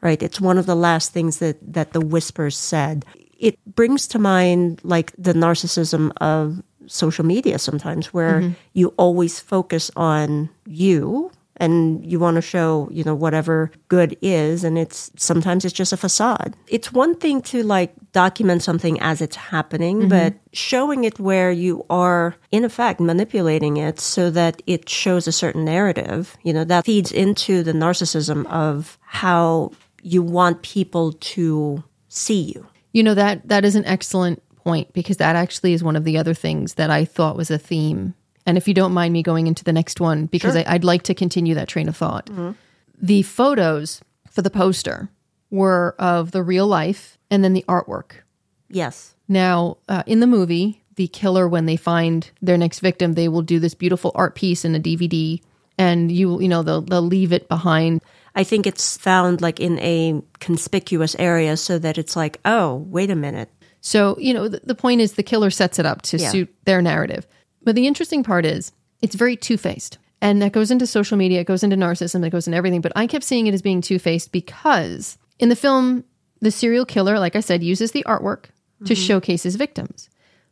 right? 0.00 0.20
It's 0.22 0.40
one 0.40 0.58
of 0.58 0.66
the 0.66 0.74
last 0.74 1.12
things 1.12 1.38
that 1.38 1.58
that 1.72 1.92
the 1.92 2.00
whispers 2.00 2.56
said. 2.56 3.04
It 3.38 3.58
brings 3.74 4.08
to 4.08 4.18
mind 4.18 4.80
like 4.82 5.12
the 5.16 5.34
narcissism 5.34 6.12
of 6.20 6.62
social 6.86 7.24
media 7.24 7.58
sometimes, 7.58 8.12
where 8.12 8.40
mm-hmm. 8.40 8.52
you 8.72 8.88
always 8.96 9.38
focus 9.38 9.90
on 9.94 10.50
you 10.66 11.30
and 11.58 12.04
you 12.04 12.18
want 12.18 12.36
to 12.36 12.42
show 12.42 12.88
you 12.90 13.04
know 13.04 13.14
whatever 13.14 13.70
good 13.88 14.16
is 14.22 14.64
and 14.64 14.78
it's 14.78 15.10
sometimes 15.16 15.64
it's 15.64 15.74
just 15.74 15.92
a 15.92 15.96
facade 15.96 16.56
it's 16.66 16.92
one 16.92 17.14
thing 17.14 17.42
to 17.42 17.62
like 17.62 17.92
document 18.12 18.62
something 18.62 19.00
as 19.00 19.20
it's 19.20 19.36
happening 19.36 20.00
mm-hmm. 20.00 20.08
but 20.08 20.34
showing 20.52 21.04
it 21.04 21.18
where 21.18 21.50
you 21.50 21.84
are 21.88 22.34
in 22.50 22.64
effect 22.64 23.00
manipulating 23.00 23.76
it 23.78 23.98
so 23.98 24.30
that 24.30 24.62
it 24.66 24.88
shows 24.88 25.26
a 25.26 25.32
certain 25.32 25.64
narrative 25.64 26.36
you 26.42 26.52
know 26.52 26.64
that 26.64 26.84
feeds 26.84 27.10
into 27.10 27.62
the 27.62 27.72
narcissism 27.72 28.46
of 28.46 28.98
how 29.00 29.70
you 30.02 30.22
want 30.22 30.62
people 30.62 31.12
to 31.14 31.82
see 32.08 32.52
you 32.54 32.66
You 32.92 33.02
know 33.02 33.14
that 33.14 33.48
that 33.48 33.64
is 33.64 33.74
an 33.74 33.86
excellent 33.86 34.42
point 34.64 34.92
because 34.92 35.16
that 35.16 35.36
actually 35.36 35.72
is 35.72 35.82
one 35.82 35.96
of 35.96 36.04
the 36.04 36.18
other 36.18 36.34
things 36.34 36.74
that 36.74 36.90
I 36.90 37.04
thought 37.04 37.36
was 37.36 37.50
a 37.50 37.58
theme. 37.58 38.14
And 38.46 38.56
if 38.56 38.66
you 38.66 38.74
don't 38.74 38.92
mind 38.92 39.12
me 39.12 39.22
going 39.22 39.46
into 39.46 39.64
the 39.64 39.72
next 39.72 40.00
one, 40.00 40.26
because 40.26 40.56
I, 40.56 40.64
I'd 40.66 40.84
like 40.84 41.02
to 41.04 41.14
continue 41.14 41.54
that 41.54 41.68
train 41.68 41.88
of 41.88 41.96
thought. 41.96 42.26
Mm-hmm. 42.26 42.52
The 43.00 43.22
photos 43.22 44.02
for 44.30 44.42
the 44.42 44.50
poster 44.50 45.08
were 45.52 45.94
of 45.98 46.32
the 46.32 46.42
real 46.42 46.66
life 46.66 47.16
and 47.30 47.44
then 47.44 47.52
the 47.52 47.64
artwork. 47.68 48.22
yes 48.68 49.14
Now, 49.28 49.76
uh, 49.88 50.02
in 50.06 50.18
the 50.20 50.26
movie, 50.26 50.82
the 50.96 51.06
killer, 51.08 51.46
when 51.48 51.66
they 51.66 51.76
find 51.76 52.28
their 52.42 52.58
next 52.58 52.80
victim, 52.80 53.12
they 53.12 53.28
will 53.28 53.42
do 53.42 53.60
this 53.60 53.74
beautiful 53.74 54.10
art 54.14 54.34
piece 54.34 54.64
in 54.64 54.74
a 54.74 54.80
DVD, 54.80 55.40
and 55.78 56.10
you 56.12 56.40
you 56.40 56.48
know 56.48 56.62
they'll 56.62 56.82
they'll 56.82 57.00
leave 57.16 57.32
it 57.32 57.48
behind. 57.48 58.02
I 58.34 58.44
think 58.44 58.66
it's 58.66 58.96
found 58.98 59.40
like 59.40 59.60
in 59.60 59.78
a 59.78 60.20
conspicuous 60.40 61.14
area 61.18 61.56
so 61.56 61.78
that 61.78 61.96
it's 61.98 62.16
like, 62.16 62.40
oh, 62.44 62.76
wait 62.88 63.10
a 63.10 63.14
minute. 63.16 63.48
So, 63.82 64.16
you 64.18 64.32
know, 64.32 64.48
the, 64.48 64.60
the 64.64 64.74
point 64.74 65.00
is 65.00 65.12
the 65.14 65.22
killer 65.22 65.50
sets 65.50 65.78
it 65.78 65.84
up 65.86 66.00
to 66.02 66.16
Yeah. 66.16 66.30
suit 66.30 66.54
their 66.64 66.80
narrative. 66.80 67.26
But 67.62 67.74
the 67.74 67.86
interesting 67.86 68.22
part 68.22 68.46
is 68.46 68.72
it's 69.02 69.14
very 69.16 69.36
two 69.36 69.56
faced. 69.58 69.98
And 70.22 70.40
that 70.40 70.52
goes 70.52 70.70
into 70.70 70.86
social 70.86 71.18
media, 71.18 71.40
it 71.40 71.46
goes 71.46 71.62
into 71.62 71.76
narcissism, 71.76 72.24
it 72.24 72.30
goes 72.30 72.46
into 72.46 72.56
everything. 72.56 72.80
But 72.80 72.92
I 72.96 73.06
kept 73.06 73.24
seeing 73.24 73.46
it 73.48 73.54
as 73.54 73.60
being 73.62 73.80
two 73.82 73.98
faced 73.98 74.30
because 74.32 75.18
in 75.42 75.48
the 75.48 75.56
film, 75.56 76.04
the 76.40 76.52
serial 76.52 76.86
killer, 76.86 77.18
like 77.18 77.34
I 77.34 77.40
said, 77.40 77.64
uses 77.64 77.90
the 77.90 78.04
artwork 78.04 78.44
to 78.84 78.94
mm-hmm. 78.94 78.94
showcase 78.94 79.42
his 79.42 79.56
victims. 79.56 80.08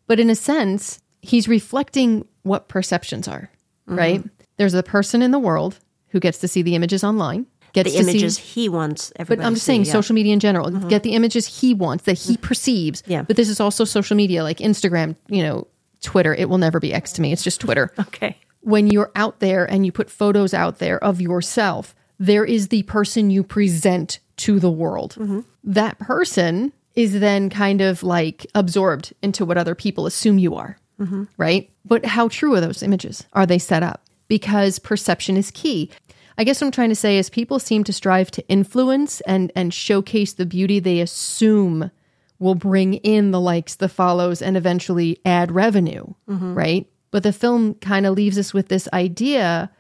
But 0.09 0.19
in 0.19 0.29
a 0.29 0.35
sense, 0.35 1.01
he's 1.23 1.47
reflecting 1.47 2.27
what 2.43 2.69
perceptions 2.69 3.29
are, 3.29 3.51
mm-hmm. 3.89 3.97
right? 3.97 4.25
There's 4.57 4.75
a 4.75 4.83
person 4.83 5.23
in 5.23 5.31
the 5.31 5.39
world 5.39 5.79
who 6.09 6.19
gets 6.19 6.39
to 6.39 6.49
see 6.49 6.63
the 6.63 6.75
images 6.75 7.05
online, 7.05 7.47
gets 7.73 7.93
The 7.93 7.99
to 7.99 8.05
see- 8.05 8.11
images 8.11 8.37
he 8.37 8.69
wants 8.69 9.13
but 9.17 9.41
I'm 9.41 9.55
just 9.55 9.65
saying 9.65 9.85
yeah. 9.85 9.93
social 9.93 10.13
media 10.15 10.33
in 10.33 10.41
general. 10.41 10.69
Mm-hmm. 10.69 10.89
Get 10.89 11.05
the 11.05 11.13
images 11.13 11.47
he 11.61 11.73
wants 11.73 12.05
that 12.05 12.19
he 12.19 12.37
perceives. 12.37 13.05
Yeah. 13.07 13.23
But 13.23 13.37
this 13.37 13.49
is 13.49 13.61
also 13.61 13.85
social 13.85 14.17
media 14.17 14.43
like 14.43 14.59
Instagram, 14.59 15.15
you 15.29 15.45
know, 15.45 15.69
Twitter. 16.03 16.35
It 16.35 16.49
will 16.49 16.59
never 16.59 16.81
be 16.81 16.93
X 16.93 17.13
to 17.13 17.23
me. 17.23 17.33
It's 17.33 17.45
just 17.45 17.61
Twitter. 17.61 17.93
Okay. 18.01 18.37
when 18.63 18.89
you're 18.89 19.13
out 19.15 19.39
there 19.39 19.65
and 19.71 19.87
you 19.87 19.93
put 19.93 20.11
photos 20.11 20.53
out 20.53 20.81
there 20.81 21.03
of 21.03 21.21
yourself, 21.21 21.95
there 22.19 22.45
is 22.45 22.69
the 22.69 22.83
person 22.83 23.31
you 23.31 23.45
present 23.45 24.19
to 24.41 24.59
the 24.59 24.71
world. 24.71 25.17
Mm-hmm. 25.19 25.41
That 25.65 25.99
person 25.99 26.73
is 26.95 27.21
then 27.21 27.51
kind 27.51 27.81
of 27.81 28.03
like 28.03 28.47
absorbed 28.55 29.13
into 29.23 29.45
what 29.45 29.59
other 29.59 29.75
people 29.75 30.07
assume 30.07 30.39
you 30.39 30.55
are. 30.55 30.79
Mm-hmm. 31.01 31.25
Right. 31.37 31.71
But 31.85 32.05
how 32.05 32.29
true 32.29 32.55
are 32.55 32.61
those 32.61 32.83
images? 32.83 33.25
Are 33.33 33.47
they 33.47 33.59
set 33.59 33.83
up? 33.83 34.05
Because 34.29 34.79
perception 34.79 35.37
is 35.37 35.51
key. 35.51 35.91
I 36.37 36.45
guess 36.45 36.61
what 36.61 36.69
I'm 36.69 36.73
trying 36.73 36.89
to 36.91 36.95
say 36.95 37.19
is 37.19 37.29
people 37.29 37.59
seem 37.59 37.85
to 37.85 37.93
strive 37.93 38.31
to 38.33 38.49
influence 38.49 39.21
and, 39.23 39.53
and 39.55 39.75
showcase 39.75 40.33
the 40.33 40.47
beauty 40.47 40.79
they 40.79 41.01
assume 41.01 41.91
will 42.39 42.55
bring 42.55 42.95
in 42.95 43.31
the 43.31 43.41
likes, 43.41 43.75
the 43.75 43.89
follows, 43.89 44.41
and 44.41 44.57
eventually 44.57 45.21
add 45.25 45.53
revenue, 45.53 46.07
mm-hmm. 46.29 46.55
right? 46.55 46.87
But 47.11 47.23
the 47.23 47.33
film 47.33 47.75
kind 47.75 48.07
of 48.07 48.15
leaves 48.15 48.39
us 48.39 48.55
with 48.55 48.69
this 48.69 48.89
idea 48.93 49.71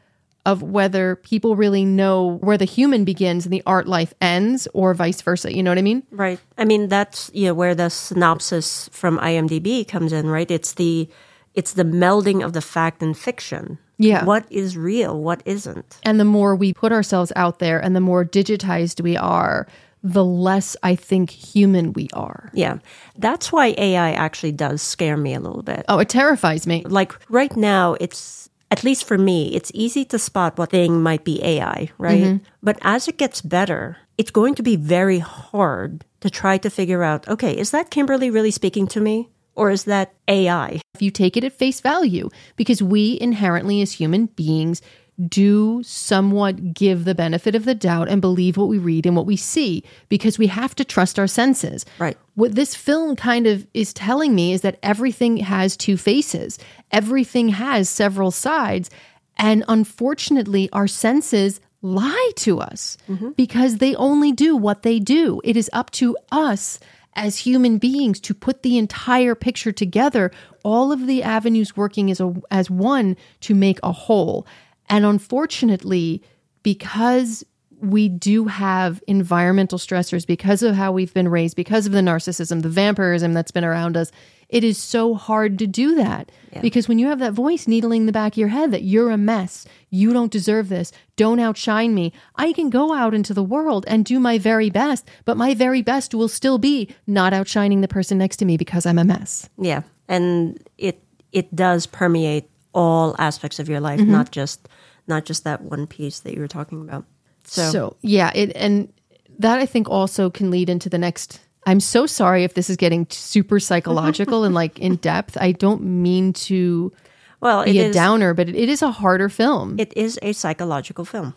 of 0.46 0.62
whether 0.62 1.16
people 1.16 1.56
really 1.56 1.84
know 1.84 2.38
where 2.40 2.56
the 2.56 2.64
human 2.64 3.04
begins 3.04 3.44
and 3.44 3.52
the 3.52 3.62
art 3.66 3.86
life 3.86 4.14
ends 4.20 4.66
or 4.72 4.94
vice 4.94 5.20
versa. 5.20 5.54
You 5.54 5.62
know 5.62 5.70
what 5.70 5.78
I 5.78 5.82
mean? 5.82 6.02
Right. 6.10 6.40
I 6.56 6.64
mean, 6.64 6.88
that's 6.88 7.30
you 7.34 7.46
know 7.46 7.54
where 7.54 7.74
the 7.74 7.90
synopsis 7.90 8.88
from 8.92 9.18
IMDb 9.18 9.86
comes 9.86 10.12
in, 10.12 10.28
right? 10.28 10.50
It's 10.50 10.74
the 10.74 11.08
it's 11.54 11.74
the 11.74 11.84
melding 11.84 12.44
of 12.44 12.52
the 12.52 12.62
fact 12.62 13.02
and 13.02 13.16
fiction. 13.16 13.78
Yeah. 13.98 14.24
What 14.24 14.46
is 14.50 14.78
real? 14.78 15.20
What 15.20 15.42
isn't? 15.44 15.98
And 16.04 16.18
the 16.18 16.24
more 16.24 16.56
we 16.56 16.72
put 16.72 16.90
ourselves 16.90 17.32
out 17.36 17.58
there 17.58 17.78
and 17.78 17.94
the 17.94 18.00
more 18.00 18.24
digitized 18.24 19.02
we 19.02 19.16
are, 19.16 19.66
the 20.02 20.24
less 20.24 20.74
I 20.82 20.94
think 20.94 21.28
human 21.30 21.92
we 21.92 22.08
are. 22.14 22.50
Yeah. 22.54 22.78
That's 23.18 23.52
why 23.52 23.74
AI 23.76 24.12
actually 24.12 24.52
does 24.52 24.80
scare 24.80 25.18
me 25.18 25.34
a 25.34 25.40
little 25.40 25.62
bit. 25.62 25.84
Oh, 25.88 25.98
it 25.98 26.08
terrifies 26.08 26.66
me. 26.66 26.82
Like 26.84 27.12
right 27.30 27.54
now, 27.56 27.94
it's 28.00 28.39
at 28.70 28.84
least 28.84 29.04
for 29.04 29.18
me, 29.18 29.54
it's 29.54 29.72
easy 29.74 30.04
to 30.06 30.18
spot 30.18 30.58
what 30.58 30.70
thing 30.70 31.02
might 31.02 31.24
be 31.24 31.42
AI, 31.42 31.90
right? 31.98 32.22
Mm-hmm. 32.22 32.44
But 32.62 32.78
as 32.82 33.08
it 33.08 33.18
gets 33.18 33.40
better, 33.40 33.96
it's 34.16 34.30
going 34.30 34.54
to 34.54 34.62
be 34.62 34.76
very 34.76 35.18
hard 35.18 36.04
to 36.20 36.30
try 36.30 36.58
to 36.58 36.70
figure 36.70 37.02
out 37.02 37.26
okay, 37.28 37.56
is 37.56 37.70
that 37.72 37.90
Kimberly 37.90 38.30
really 38.30 38.50
speaking 38.50 38.86
to 38.88 39.00
me? 39.00 39.30
Or 39.56 39.70
is 39.70 39.84
that 39.84 40.14
AI? 40.28 40.80
if 41.00 41.02
you 41.02 41.10
take 41.10 41.38
it 41.38 41.44
at 41.44 41.54
face 41.54 41.80
value, 41.80 42.28
because 42.56 42.82
we 42.82 43.16
inherently 43.22 43.80
as 43.80 43.92
human 43.92 44.26
beings 44.26 44.82
do 45.28 45.82
somewhat 45.82 46.72
give 46.72 47.04
the 47.04 47.14
benefit 47.14 47.54
of 47.54 47.64
the 47.64 47.74
doubt 47.74 48.08
and 48.08 48.20
believe 48.20 48.56
what 48.56 48.68
we 48.68 48.78
read 48.78 49.06
and 49.06 49.16
what 49.16 49.26
we 49.26 49.36
see 49.36 49.82
because 50.08 50.38
we 50.38 50.46
have 50.46 50.74
to 50.76 50.84
trust 50.84 51.18
our 51.18 51.26
senses. 51.26 51.84
Right. 51.98 52.16
What 52.34 52.54
this 52.54 52.74
film 52.74 53.16
kind 53.16 53.46
of 53.46 53.66
is 53.74 53.92
telling 53.92 54.34
me 54.34 54.52
is 54.52 54.62
that 54.62 54.78
everything 54.82 55.38
has 55.38 55.76
two 55.76 55.96
faces, 55.96 56.58
everything 56.90 57.50
has 57.50 57.88
several 57.88 58.30
sides. 58.30 58.90
And 59.36 59.64
unfortunately, 59.68 60.68
our 60.72 60.86
senses 60.86 61.60
lie 61.82 62.30
to 62.36 62.60
us 62.60 62.98
mm-hmm. 63.08 63.30
because 63.30 63.78
they 63.78 63.94
only 63.94 64.32
do 64.32 64.56
what 64.56 64.82
they 64.82 64.98
do. 64.98 65.40
It 65.44 65.56
is 65.56 65.70
up 65.72 65.90
to 65.92 66.16
us 66.30 66.78
as 67.14 67.38
human 67.38 67.78
beings 67.78 68.20
to 68.20 68.34
put 68.34 68.62
the 68.62 68.78
entire 68.78 69.34
picture 69.34 69.72
together, 69.72 70.30
all 70.62 70.92
of 70.92 71.06
the 71.06 71.22
avenues 71.22 71.76
working 71.76 72.10
as 72.10 72.20
a 72.20 72.34
as 72.50 72.70
one 72.70 73.16
to 73.40 73.54
make 73.54 73.78
a 73.82 73.92
whole. 73.92 74.46
And 74.90 75.06
unfortunately, 75.06 76.22
because 76.62 77.44
we 77.80 78.08
do 78.08 78.46
have 78.46 79.02
environmental 79.06 79.78
stressors 79.78 80.26
because 80.26 80.62
of 80.62 80.74
how 80.74 80.92
we've 80.92 81.14
been 81.14 81.28
raised, 81.28 81.56
because 81.56 81.86
of 81.86 81.92
the 81.92 82.00
narcissism, 82.00 82.62
the 82.62 82.68
vampirism 82.68 83.32
that's 83.32 83.50
been 83.50 83.64
around 83.64 83.96
us, 83.96 84.10
it 84.50 84.64
is 84.64 84.76
so 84.76 85.14
hard 85.14 85.58
to 85.60 85.66
do 85.66 85.94
that. 85.94 86.30
Because 86.60 86.88
when 86.88 86.98
you 86.98 87.06
have 87.06 87.20
that 87.20 87.32
voice 87.32 87.68
needling 87.68 88.06
the 88.06 88.12
back 88.12 88.32
of 88.32 88.38
your 88.38 88.48
head 88.48 88.72
that 88.72 88.82
you're 88.82 89.10
a 89.10 89.16
mess, 89.16 89.64
you 89.88 90.12
don't 90.12 90.32
deserve 90.32 90.68
this, 90.68 90.92
don't 91.14 91.38
outshine 91.38 91.94
me, 91.94 92.12
I 92.34 92.52
can 92.52 92.68
go 92.68 92.92
out 92.92 93.14
into 93.14 93.32
the 93.32 93.44
world 93.44 93.84
and 93.86 94.04
do 94.04 94.18
my 94.18 94.38
very 94.38 94.68
best, 94.68 95.08
but 95.24 95.36
my 95.36 95.54
very 95.54 95.82
best 95.82 96.14
will 96.14 96.28
still 96.28 96.58
be 96.58 96.92
not 97.06 97.32
outshining 97.32 97.80
the 97.80 97.88
person 97.88 98.18
next 98.18 98.38
to 98.38 98.44
me 98.44 98.56
because 98.56 98.84
I'm 98.84 98.98
a 98.98 99.04
mess. 99.04 99.48
Yeah. 99.56 99.82
And 100.08 100.58
it 100.76 101.02
it 101.32 101.54
does 101.54 101.86
permeate 101.86 102.50
all 102.72 103.14
aspects 103.18 103.58
of 103.58 103.68
your 103.68 103.80
life, 103.80 104.00
mm-hmm. 104.00 104.12
not 104.12 104.30
just 104.30 104.68
not 105.06 105.24
just 105.24 105.44
that 105.44 105.62
one 105.62 105.86
piece 105.86 106.20
that 106.20 106.34
you 106.34 106.40
were 106.40 106.48
talking 106.48 106.80
about. 106.80 107.04
So, 107.44 107.70
So 107.70 107.96
yeah, 108.02 108.30
it 108.34 108.52
and 108.54 108.92
that 109.38 109.58
I 109.58 109.66
think 109.66 109.88
also 109.88 110.30
can 110.30 110.50
lead 110.50 110.68
into 110.68 110.88
the 110.88 110.98
next. 110.98 111.40
I'm 111.66 111.80
so 111.80 112.06
sorry 112.06 112.44
if 112.44 112.54
this 112.54 112.70
is 112.70 112.76
getting 112.76 113.06
super 113.10 113.60
psychological 113.60 114.44
and 114.44 114.54
like 114.54 114.78
in 114.78 114.96
depth. 114.96 115.36
I 115.38 115.52
don't 115.52 115.82
mean 115.82 116.32
to 116.32 116.92
well, 117.40 117.62
it 117.62 117.72
be 117.72 117.80
a 117.80 117.86
is 117.88 117.94
downer, 117.94 118.34
but 118.34 118.48
it, 118.48 118.56
it 118.56 118.68
is 118.68 118.82
a 118.82 118.90
harder 118.90 119.28
film. 119.28 119.78
it 119.78 119.92
is 119.96 120.18
a 120.22 120.32
psychological 120.32 121.04
film. 121.04 121.34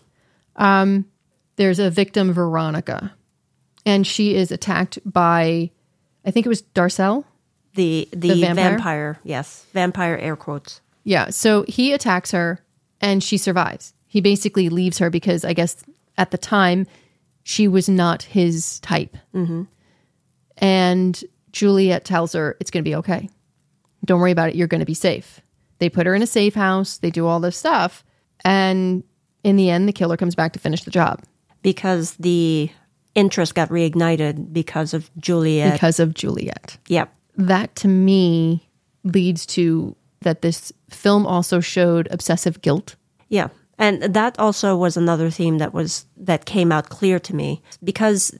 Um, 0.56 1.06
there's 1.56 1.80
a 1.80 1.90
victim, 1.90 2.34
Veronica, 2.34 3.14
and 3.86 4.06
she 4.06 4.36
is 4.36 4.52
attacked 4.52 5.00
by, 5.06 5.72
I 6.26 6.32
think 6.32 6.46
it 6.46 6.50
was 6.50 6.62
Darcel. 6.62 7.26
The 7.76 8.08
the, 8.12 8.40
vampire? 8.40 8.70
vampire, 8.70 9.20
yes, 9.24 9.66
vampire 9.74 10.16
air 10.16 10.36
quotes. 10.36 10.82
Yeah. 11.04 11.30
So 11.30 11.66
he 11.68 11.94
attacks 11.94 12.32
her 12.32 12.60
and 13.02 13.24
she 13.24 13.38
survives. 13.38 13.94
He 14.08 14.22
basically 14.22 14.70
leaves 14.70 15.00
her 15.00 15.10
because 15.10 15.44
I 15.44 15.54
guess 15.54 15.84
at 16.18 16.32
the 16.32 16.38
time 16.38 16.88
she 17.44 17.68
was 17.68 17.90
not 17.90 18.24
his 18.24 18.80
type. 18.80 19.18
Mm-hmm. 19.36 19.64
And 20.58 21.24
Juliet 21.52 22.06
tells 22.06 22.34
her 22.34 22.56
it's 22.60 22.72
going 22.72 22.84
to 22.84 22.90
be 22.90 22.96
okay. 22.96 23.30
Don't 24.06 24.20
worry 24.20 24.32
about 24.32 24.50
it. 24.50 24.56
You're 24.56 24.68
going 24.68 24.80
to 24.80 24.86
be 24.86 24.94
safe. 24.94 25.42
They 25.80 25.90
put 25.90 26.06
her 26.06 26.16
in 26.16 26.22
a 26.22 26.28
safe 26.28 26.54
house. 26.54 26.98
They 26.98 27.10
do 27.10 27.26
all 27.28 27.40
this 27.40 27.58
stuff. 27.58 28.04
And 28.46 29.04
in 29.44 29.56
the 29.56 29.70
end, 29.70 29.88
the 29.88 29.94
killer 29.94 30.18
comes 30.18 30.36
back 30.36 30.54
to 30.54 30.60
finish 30.60 30.84
the 30.84 30.92
job 30.92 31.24
because 31.62 32.16
the 32.16 32.70
interest 33.16 33.56
got 33.56 33.70
reignited 33.70 34.54
because 34.54 34.94
of 34.94 35.10
Juliet. 35.18 35.74
because 35.74 36.00
of 36.00 36.14
Juliet. 36.14 36.78
yep. 36.88 37.14
That 37.36 37.76
to 37.78 37.88
me 37.88 38.70
leads 39.04 39.46
to 39.48 39.96
that 40.24 40.42
this 40.42 40.74
film 40.90 41.26
also 41.26 41.60
showed 41.60 42.08
obsessive 42.12 42.62
guilt. 42.62 42.96
Yeah. 43.30 43.50
And 43.78 44.02
that 44.04 44.38
also 44.40 44.76
was 44.76 44.98
another 44.98 45.30
theme 45.30 45.58
that 45.58 45.74
was 45.74 46.06
that 46.18 46.46
came 46.46 46.72
out 46.72 46.90
clear 46.90 47.20
to 47.20 47.36
me 47.36 47.62
because 47.84 48.38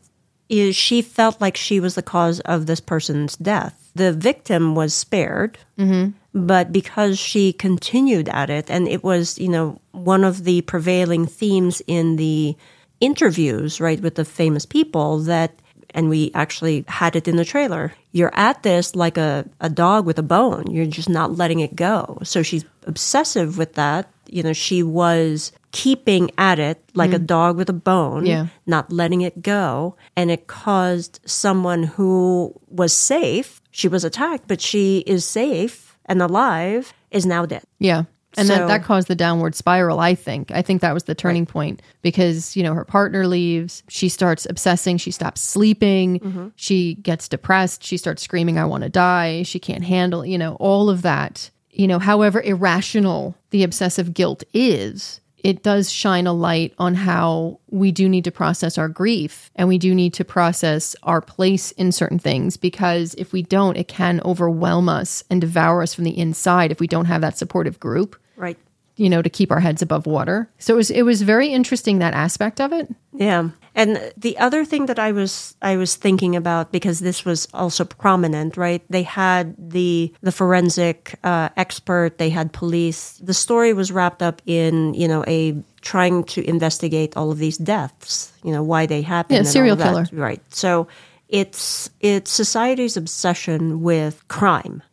she 0.72 1.02
felt 1.02 1.42
like 1.42 1.58
she 1.58 1.80
was 1.80 1.96
the 1.96 2.04
cause 2.04 2.40
of 2.42 2.66
this 2.66 2.80
person's 2.80 3.36
death. 3.38 3.92
The 3.96 4.14
victim 4.14 4.76
was 4.76 4.94
spared, 4.94 5.58
mm-hmm. 5.78 6.12
but 6.34 6.72
because 6.72 7.18
she 7.18 7.54
continued 7.54 8.30
at 8.30 8.50
it, 8.50 8.70
and 8.70 8.88
it 8.88 9.04
was, 9.04 9.40
you 9.40 9.50
know, 9.50 9.80
one 9.92 10.24
of 10.24 10.44
the 10.44 10.62
prevailing 10.62 11.26
themes 11.26 11.82
in 11.88 12.18
the 12.18 12.56
interviews, 13.00 13.82
right, 13.82 14.02
with 14.02 14.16
the 14.16 14.26
famous 14.26 14.66
people 14.66 15.20
that, 15.20 15.62
and 15.94 16.10
we 16.10 16.32
actually 16.34 16.86
had 16.88 17.16
it 17.16 17.28
in 17.28 17.36
the 17.36 17.46
trailer. 17.46 17.94
You're 18.12 18.34
at 18.34 18.64
this 18.64 18.96
like 18.96 19.18
a, 19.18 19.46
a 19.60 19.70
dog 19.70 20.06
with 20.06 20.20
a 20.20 20.24
bone. 20.24 20.70
You're 20.70 20.86
just 20.86 21.10
not 21.10 21.38
letting 21.38 21.60
it 21.60 21.76
go. 21.76 22.20
So 22.24 22.44
she's 22.44 22.66
obsessive 22.86 23.58
with 23.58 23.74
that. 23.74 24.10
You 24.28 24.44
know, 24.44 24.54
she 24.54 24.84
was 24.84 25.52
keeping 25.72 26.32
at 26.38 26.60
it 26.60 26.82
like 26.94 27.14
a 27.14 27.20
mm. 27.20 27.26
dog 27.26 27.58
with 27.58 27.70
a 27.70 27.74
bone, 27.74 28.26
Yeah. 28.26 28.48
not 28.66 28.92
letting 28.92 29.22
it 29.22 29.42
go. 29.42 29.96
And 30.16 30.32
it 30.32 30.48
caused 30.48 31.20
someone 31.26 31.84
who 31.84 32.54
was 32.70 32.94
safe, 32.94 33.62
she 33.72 33.88
was 33.88 34.04
attacked, 34.04 34.48
but 34.48 34.62
she 34.62 35.00
is 35.08 35.26
safe 35.26 35.98
and 36.06 36.22
alive, 36.22 36.94
is 37.12 37.26
now 37.26 37.46
dead. 37.46 37.64
Yeah. 37.80 38.04
And 38.38 38.48
So- 38.48 38.56
that, 38.56 38.68
that 38.68 38.84
caused 38.84 39.08
the 39.08 39.16
downward 39.16 39.56
spiral, 39.56 40.00
I 40.00 40.16
think. 40.16 40.52
I 40.52 40.62
think 40.62 40.82
that 40.82 40.94
was 40.94 41.04
the 41.04 41.16
turning 41.16 41.46
point 41.46 41.82
because, 42.02 42.56
you 42.56 42.64
know, 42.64 42.74
her 42.74 42.86
partner 42.86 43.28
leaves. 43.28 43.84
She 43.90 44.10
starts 44.10 44.46
obsessing. 44.50 44.98
She 44.98 45.12
stops 45.12 45.42
sleeping. 45.42 46.20
Mm-hmm. 46.20 46.48
She 46.56 46.96
gets 46.96 47.28
depressed. 47.28 47.84
She 47.84 47.98
starts 47.98 48.24
screaming, 48.24 48.58
I 48.58 48.66
want 48.66 48.84
to 48.84 48.90
die. 48.90 49.44
She 49.44 49.60
can't 49.60 49.84
handle, 49.84 50.26
you 50.26 50.38
know, 50.38 50.56
all 50.56 50.90
of 50.90 51.02
that. 51.04 51.50
You 51.72 51.88
know, 51.88 52.00
however 52.00 52.42
irrational 52.42 53.36
the 53.50 53.64
obsessive 53.64 54.14
guilt 54.14 54.44
is, 54.54 55.20
it 55.44 55.62
does 55.62 55.92
shine 55.92 56.26
a 56.26 56.32
light 56.34 56.74
on 56.78 56.96
how 56.96 57.60
we 57.70 57.92
do 57.92 58.08
need 58.08 58.24
to 58.24 58.32
process 58.32 58.78
our 58.78 58.88
grief 58.88 59.52
and 59.56 59.68
we 59.68 59.78
do 59.78 59.94
need 59.94 60.14
to 60.14 60.24
process 60.24 60.96
our 61.04 61.20
place 61.20 61.72
in 61.72 61.92
certain 61.92 62.18
things 62.20 62.56
because 62.56 63.14
if 63.16 63.34
we 63.34 63.42
don't, 63.42 63.76
it 63.76 63.90
can 63.90 64.22
overwhelm 64.24 64.88
us 64.88 65.24
and 65.30 65.42
devour 65.42 65.82
us 65.82 65.94
from 65.94 66.06
the 66.06 66.18
inside 66.18 66.72
if 66.72 66.80
we 66.80 66.88
don't 66.88 67.06
have 67.06 67.20
that 67.22 67.38
supportive 67.38 67.78
group, 67.80 68.16
Right. 68.36 68.58
you 68.96 69.10
know, 69.10 69.22
to 69.22 69.30
keep 69.30 69.52
our 69.52 69.60
heads 69.60 69.82
above 69.82 70.06
water. 70.06 70.48
So 70.60 70.74
it 70.74 70.78
was 70.78 70.92
it 70.92 71.02
was 71.04 71.22
very 71.24 71.48
interesting 71.48 72.00
that 72.00 72.14
aspect 72.14 72.62
of 72.62 72.72
it. 72.74 72.88
Yeah. 73.14 73.50
And 73.76 74.14
the 74.16 74.38
other 74.38 74.66
thing 74.66 74.86
that 74.86 75.00
I 75.00 75.12
was 75.12 75.56
I 75.64 75.78
was 75.78 75.96
thinking 75.96 76.36
about 76.36 76.72
because 76.72 77.00
this 77.00 77.26
was 77.26 77.48
also 77.54 77.86
prominent, 77.86 78.56
right? 78.56 78.84
They 78.90 79.02
had 79.02 79.56
the 79.58 80.14
the 80.22 80.32
forensic 80.32 81.16
uh, 81.24 81.50
expert, 81.58 82.18
they 82.20 82.30
had 82.30 82.54
police. 82.54 83.18
The 83.24 83.34
story 83.34 83.74
was 83.74 83.92
wrapped 83.92 84.22
up 84.22 84.42
in 84.46 84.94
you 84.94 85.08
know 85.08 85.24
a 85.28 85.56
trying 85.82 86.24
to 86.26 86.48
investigate 86.48 87.18
all 87.18 87.32
of 87.32 87.40
these 87.40 87.58
deaths, 87.58 88.32
you 88.44 88.52
know 88.52 88.62
why 88.64 88.86
they 88.86 89.02
happened. 89.02 89.34
Yeah, 89.34 89.40
and 89.40 89.48
all 89.48 89.54
serial 89.54 89.76
that. 89.76 89.84
killer. 89.86 90.06
right? 90.14 90.42
So 90.54 90.88
it's 91.34 91.90
it's 92.00 92.32
society's 92.32 92.96
obsession 92.96 93.82
with 93.82 94.26
crime. 94.28 94.84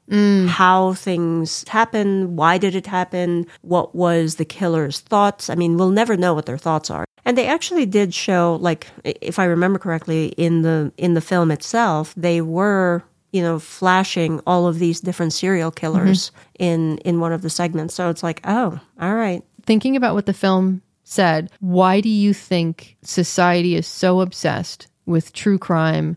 How 0.48 0.94
things 0.94 1.68
happen, 1.68 2.34
why 2.34 2.58
did 2.58 2.74
it 2.74 2.86
happen, 2.86 3.46
what 3.60 3.94
was 3.94 4.36
the 4.36 4.44
killer's 4.44 4.98
thoughts? 4.98 5.48
I 5.48 5.54
mean, 5.54 5.76
we'll 5.76 5.90
never 5.90 6.16
know 6.16 6.34
what 6.34 6.46
their 6.46 6.58
thoughts 6.58 6.90
are. 6.90 7.04
And 7.24 7.38
they 7.38 7.46
actually 7.46 7.86
did 7.86 8.12
show 8.12 8.58
like 8.60 8.88
if 9.04 9.38
I 9.38 9.44
remember 9.44 9.78
correctly 9.78 10.28
in 10.36 10.62
the 10.62 10.92
in 10.96 11.12
the 11.12 11.20
film 11.20 11.50
itself, 11.50 12.14
they 12.16 12.40
were 12.40 13.04
you 13.32 13.42
know 13.42 13.58
flashing 13.58 14.40
all 14.46 14.66
of 14.66 14.78
these 14.78 15.00
different 15.00 15.34
serial 15.34 15.70
killers 15.70 16.30
mm-hmm. 16.30 16.62
in 16.64 16.98
in 16.98 17.20
one 17.20 17.34
of 17.34 17.42
the 17.42 17.50
segments. 17.50 17.94
So 17.94 18.08
it's 18.08 18.22
like, 18.22 18.40
oh, 18.44 18.80
all 18.98 19.14
right. 19.14 19.44
Thinking 19.66 19.94
about 19.94 20.14
what 20.14 20.24
the 20.24 20.32
film 20.32 20.80
said, 21.04 21.50
why 21.60 22.00
do 22.00 22.08
you 22.08 22.32
think 22.32 22.96
society 23.02 23.74
is 23.74 23.86
so 23.86 24.22
obsessed 24.22 24.86
with 25.04 25.32
true 25.32 25.58
crime 25.58 26.16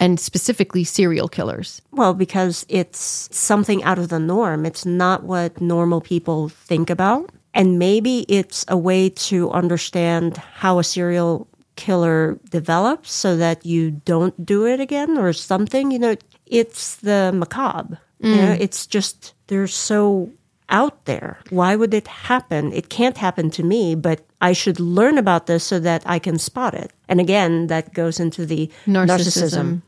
and 0.00 0.18
specifically 0.18 0.82
serial 0.82 1.28
killers? 1.28 1.82
Well, 1.92 2.14
because 2.14 2.66
it's 2.68 3.28
something 3.30 3.84
out 3.84 3.98
of 3.98 4.08
the 4.08 4.18
norm. 4.18 4.66
It's 4.66 4.84
not 4.86 5.22
what 5.22 5.60
normal 5.60 6.00
people 6.00 6.48
think 6.48 6.90
about. 6.90 7.30
And 7.52 7.78
maybe 7.78 8.24
it's 8.28 8.64
a 8.68 8.76
way 8.76 9.10
to 9.10 9.50
understand 9.50 10.38
how 10.38 10.78
a 10.78 10.84
serial 10.84 11.46
killer 11.76 12.38
develops 12.50 13.12
so 13.12 13.36
that 13.36 13.66
you 13.66 13.90
don't 13.90 14.44
do 14.44 14.66
it 14.66 14.80
again 14.80 15.18
or 15.18 15.32
something. 15.32 15.90
You 15.90 15.98
know, 15.98 16.16
it's 16.46 16.96
the 16.96 17.30
macabre. 17.34 17.98
You 18.22 18.36
know, 18.36 18.54
mm. 18.54 18.60
it's 18.60 18.86
just, 18.86 19.32
they're 19.46 19.66
so 19.66 20.30
out 20.68 21.06
there. 21.06 21.38
Why 21.48 21.74
would 21.74 21.94
it 21.94 22.06
happen? 22.06 22.72
It 22.72 22.90
can't 22.90 23.16
happen 23.16 23.50
to 23.52 23.62
me, 23.62 23.94
but 23.94 24.20
I 24.40 24.52
should 24.52 24.78
learn 24.78 25.18
about 25.18 25.46
this 25.46 25.64
so 25.64 25.80
that 25.80 26.02
I 26.06 26.18
can 26.18 26.38
spot 26.38 26.74
it. 26.74 26.92
And 27.08 27.18
again, 27.18 27.66
that 27.68 27.94
goes 27.94 28.20
into 28.20 28.46
the 28.46 28.70
narcissism. 28.86 29.82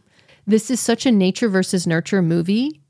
This 0.47 0.71
is 0.71 0.81
such 0.81 1.07
a 1.07 1.13
nature 1.13 1.49
versus 1.49 1.87
nurture 1.87 2.23
movie 2.23 2.81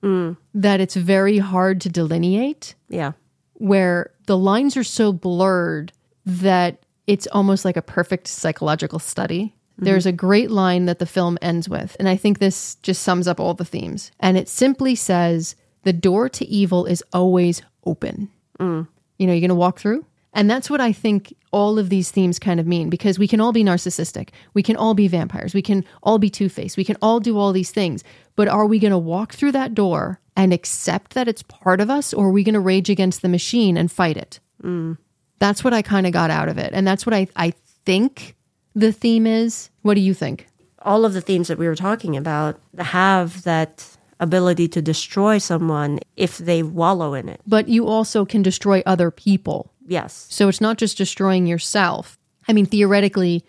that 0.55 0.81
it's 0.81 0.97
very 0.97 1.39
hard 1.39 1.81
to 1.83 1.89
delineate, 1.89 2.75
Yeah. 2.89 3.13
where 3.55 4.11
the 4.27 4.37
lines 4.39 4.77
are 4.77 4.85
so 4.85 5.13
blurred 5.13 5.93
that 6.27 6.85
it's 7.07 7.27
almost 7.29 7.65
like 7.65 7.77
a 7.77 7.83
perfect 7.83 8.27
psychological 8.29 8.99
study. 8.99 9.55
There's 9.79 10.07
a 10.07 10.13
great 10.13 10.51
line 10.51 10.87
that 10.87 10.99
the 11.01 11.07
film 11.07 11.39
ends 11.43 11.69
with, 11.69 11.97
and 11.99 12.09
I 12.09 12.15
think 12.17 12.39
this 12.39 12.77
just 12.83 13.03
sums 13.03 13.27
up 13.27 13.41
all 13.41 13.55
the 13.55 13.65
themes. 13.65 14.13
And 14.21 14.37
it 14.37 14.49
simply 14.49 14.95
says, 14.95 15.57
The 15.83 15.93
door 15.93 16.29
to 16.29 16.47
evil 16.47 16.87
is 16.87 17.03
always 17.13 17.63
open. 17.85 18.29
Mm. 18.61 18.87
You 19.19 19.27
know, 19.27 19.33
you're 19.33 19.41
going 19.41 19.49
to 19.49 19.55
walk 19.57 19.81
through. 19.81 20.05
And 20.33 20.49
that's 20.49 20.71
what 20.71 20.81
I 20.81 20.93
think 20.93 21.35
all 21.53 21.79
of 21.79 21.89
these 21.89 22.11
themes 22.11 22.39
kind 22.39 22.59
of 22.59 22.67
mean 22.67 22.91
because 22.91 23.19
we 23.19 23.29
can 23.29 23.41
all 23.41 23.53
be 23.53 23.63
narcissistic. 23.65 24.31
We 24.55 24.63
can 24.63 24.77
all 24.77 24.95
be 24.95 25.09
vampires. 25.09 25.55
We 25.55 25.63
can 25.63 25.85
all 26.03 26.19
be 26.19 26.31
two 26.31 26.49
faced. 26.49 26.77
We 26.77 26.85
can 26.85 26.97
all 27.01 27.21
do 27.21 27.39
all 27.39 27.53
these 27.53 27.71
things. 27.71 28.03
But 28.35 28.49
are 28.49 28.67
we 28.67 28.79
going 28.79 28.93
to 28.93 28.99
walk 28.99 29.35
through 29.35 29.53
that 29.53 29.75
door 29.75 30.21
and 30.35 30.53
accept 30.53 31.15
that 31.15 31.29
it's 31.29 31.43
part 31.43 31.81
of 31.81 31.91
us 31.91 32.13
or 32.13 32.27
are 32.27 32.33
we 32.33 32.43
going 32.43 32.55
to 32.55 32.61
rage 32.61 32.91
against 32.91 33.23
the 33.23 33.29
machine 33.29 33.77
and 33.77 33.93
fight 33.93 34.17
it? 34.17 34.41
Mm. 34.63 34.97
That's 35.39 35.63
what 35.63 35.75
I 35.75 35.83
kind 35.83 36.07
of 36.07 36.13
got 36.13 36.31
out 36.31 36.49
of 36.49 36.59
it. 36.59 36.73
And 36.73 36.87
that's 36.87 37.05
what 37.05 37.15
I, 37.15 37.29
I 37.37 37.53
think 37.85 38.35
the 38.75 38.93
theme 38.93 39.27
is. 39.27 39.71
What 39.83 39.95
do 39.95 40.01
you 40.01 40.15
think? 40.15 40.47
all 40.85 41.05
of 41.05 41.15
the 41.15 41.21
themes 41.21 41.49
that 41.49 41.59
we 41.59 41.67
were 41.67 41.77
talking 41.77 42.17
about 42.17 42.59
have 42.79 43.43
that 43.45 43.87
ability 44.21 44.69
to 44.69 44.83
destroy 44.83 45.39
someone 45.39 45.99
if 46.17 46.39
they 46.39 46.63
wallow 46.63 47.15
in 47.15 47.29
it. 47.29 47.41
But 47.47 47.69
you 47.69 47.87
also 47.87 48.25
can 48.25 48.43
destroy 48.43 48.83
other 48.87 49.11
people. 49.11 49.72
Yes. 49.87 50.27
So 50.31 50.49
it's 50.49 50.61
not 50.61 50.79
just 50.79 50.97
destroying 50.97 51.47
yourself. 51.47 52.19
I 52.49 52.53
mean, 52.53 52.67
theoretically, 52.67 53.45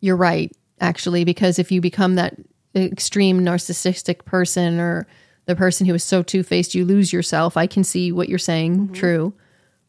you're 0.00 0.16
right, 0.16 0.52
actually, 0.80 1.24
because 1.24 1.58
if 1.58 1.70
you 1.70 1.80
become 1.80 2.16
that 2.16 2.36
extreme 2.74 3.40
narcissistic 3.40 4.24
person 4.24 4.80
or 4.80 5.06
the 5.46 5.56
person 5.56 5.86
who 5.86 5.94
is 5.94 6.04
so 6.04 6.22
two 6.22 6.42
faced, 6.42 6.74
you 6.74 6.84
lose 6.84 7.12
yourself. 7.12 7.56
I 7.56 7.66
can 7.66 7.84
see 7.84 8.12
what 8.12 8.28
you're 8.28 8.38
saying, 8.38 8.76
mm-hmm. 8.76 8.94
true. 8.94 9.34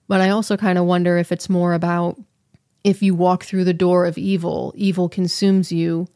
But 0.08 0.22
I 0.22 0.30
also 0.30 0.58
kind 0.58 0.78
of 0.78 0.86
wonder 0.86 1.18
if 1.18 1.32
it's 1.32 1.50
more 1.50 1.74
about 1.74 2.20
if 2.84 3.02
you 3.02 3.16
walk 3.16 3.46
through 3.46 3.64
the 3.64 3.74
door 3.74 4.06
of 4.06 4.18
evil, 4.18 4.74
evil 4.76 5.08
consumes 5.08 5.72
you 5.72 6.08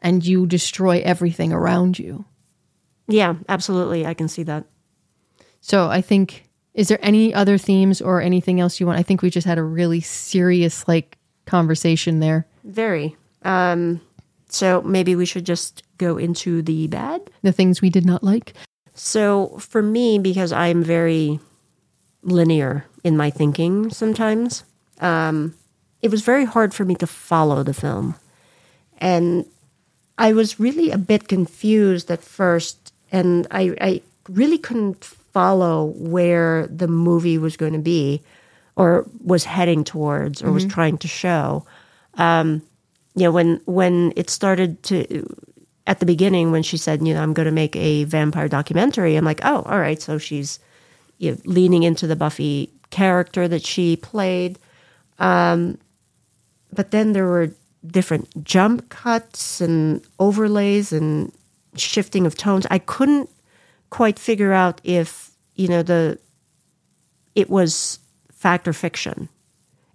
and 0.00 0.24
you 0.24 0.46
destroy 0.46 1.00
everything 1.00 1.52
around 1.52 1.98
you. 1.98 2.24
Yeah, 3.08 3.34
absolutely. 3.48 4.06
I 4.06 4.14
can 4.14 4.28
see 4.28 4.44
that. 4.44 4.64
So 5.60 5.88
I 5.88 6.00
think, 6.00 6.43
is 6.74 6.88
there 6.88 6.98
any 7.02 7.32
other 7.32 7.56
themes 7.56 8.02
or 8.02 8.20
anything 8.20 8.60
else 8.60 8.80
you 8.80 8.86
want? 8.86 8.98
I 8.98 9.02
think 9.02 9.22
we 9.22 9.30
just 9.30 9.46
had 9.46 9.58
a 9.58 9.62
really 9.62 10.00
serious, 10.00 10.86
like, 10.88 11.16
conversation 11.46 12.20
there. 12.20 12.46
Very. 12.64 13.16
Um, 13.42 14.00
so 14.48 14.82
maybe 14.82 15.14
we 15.14 15.26
should 15.26 15.46
just 15.46 15.82
go 15.98 16.18
into 16.18 16.62
the 16.62 16.88
bad. 16.88 17.30
The 17.42 17.52
things 17.52 17.80
we 17.80 17.90
did 17.90 18.04
not 18.04 18.24
like. 18.24 18.54
So 18.94 19.56
for 19.58 19.82
me, 19.82 20.18
because 20.18 20.52
I'm 20.52 20.82
very 20.82 21.40
linear 22.22 22.86
in 23.02 23.16
my 23.16 23.30
thinking 23.30 23.90
sometimes, 23.90 24.64
um, 25.00 25.54
it 26.02 26.10
was 26.10 26.22
very 26.22 26.44
hard 26.44 26.74
for 26.74 26.84
me 26.84 26.94
to 26.96 27.06
follow 27.06 27.62
the 27.62 27.74
film. 27.74 28.14
And 28.98 29.46
I 30.16 30.32
was 30.32 30.60
really 30.60 30.90
a 30.90 30.98
bit 30.98 31.28
confused 31.28 32.10
at 32.10 32.22
first, 32.22 32.92
and 33.10 33.46
I, 33.50 33.74
I 33.80 34.02
really 34.28 34.58
couldn't 34.58 35.04
follow 35.34 35.92
where 35.96 36.66
the 36.68 36.88
movie 36.88 37.36
was 37.36 37.56
going 37.56 37.72
to 37.74 37.78
be 37.78 38.22
or 38.76 39.06
was 39.22 39.44
heading 39.44 39.84
towards 39.84 40.42
or 40.42 40.50
was 40.52 40.64
trying 40.64 40.96
to 40.98 41.08
show. 41.08 41.66
Um, 42.14 42.62
you 43.14 43.24
know, 43.24 43.32
when 43.32 43.60
when 43.66 44.12
it 44.16 44.30
started 44.30 44.82
to 44.84 45.26
at 45.86 46.00
the 46.00 46.06
beginning 46.06 46.50
when 46.50 46.62
she 46.62 46.76
said, 46.76 47.06
you 47.06 47.12
know, 47.12 47.22
I'm 47.22 47.34
going 47.34 47.46
to 47.46 47.52
make 47.52 47.76
a 47.76 48.04
vampire 48.04 48.48
documentary, 48.48 49.16
I'm 49.16 49.24
like, 49.24 49.40
oh, 49.44 49.62
all 49.62 49.78
right. 49.78 50.00
So 50.00 50.18
she's 50.18 50.58
you 51.18 51.32
know, 51.32 51.38
leaning 51.44 51.82
into 51.82 52.06
the 52.06 52.16
Buffy 52.16 52.70
character 52.90 53.46
that 53.48 53.64
she 53.64 53.96
played. 53.96 54.58
Um, 55.18 55.78
but 56.72 56.90
then 56.90 57.12
there 57.12 57.26
were 57.26 57.50
different 57.86 58.44
jump 58.44 58.88
cuts 58.88 59.60
and 59.60 60.04
overlays 60.18 60.92
and 60.92 61.32
shifting 61.76 62.26
of 62.26 62.36
tones. 62.36 62.66
I 62.70 62.78
couldn't 62.78 63.30
quite 63.90 64.18
figure 64.18 64.52
out 64.52 64.80
if 64.84 65.30
you 65.54 65.68
know 65.68 65.82
the 65.82 66.18
it 67.34 67.50
was 67.50 67.98
fact 68.32 68.68
or 68.68 68.72
fiction, 68.72 69.28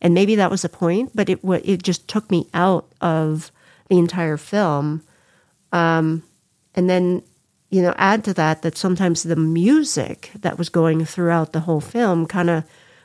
and 0.01 0.13
maybe 0.13 0.35
that 0.35 0.51
was 0.51 0.61
the 0.61 0.69
point. 0.69 1.11
But 1.13 1.29
it 1.29 1.39
it 1.43 1.83
just 1.83 2.07
took 2.07 2.29
me 2.31 2.47
out 2.53 2.91
of 3.01 3.51
the 3.89 3.97
entire 3.97 4.37
film, 4.37 5.03
um, 5.71 6.23
and 6.75 6.89
then 6.89 7.23
you 7.69 7.81
know 7.81 7.93
add 7.97 8.23
to 8.25 8.33
that 8.35 8.61
that 8.61 8.77
sometimes 8.77 9.23
the 9.23 9.35
music 9.35 10.31
that 10.39 10.57
was 10.57 10.69
going 10.69 11.05
throughout 11.05 11.53
the 11.53 11.61
whole 11.61 11.81
film 11.81 12.25
kind 12.25 12.49
of 12.49 12.63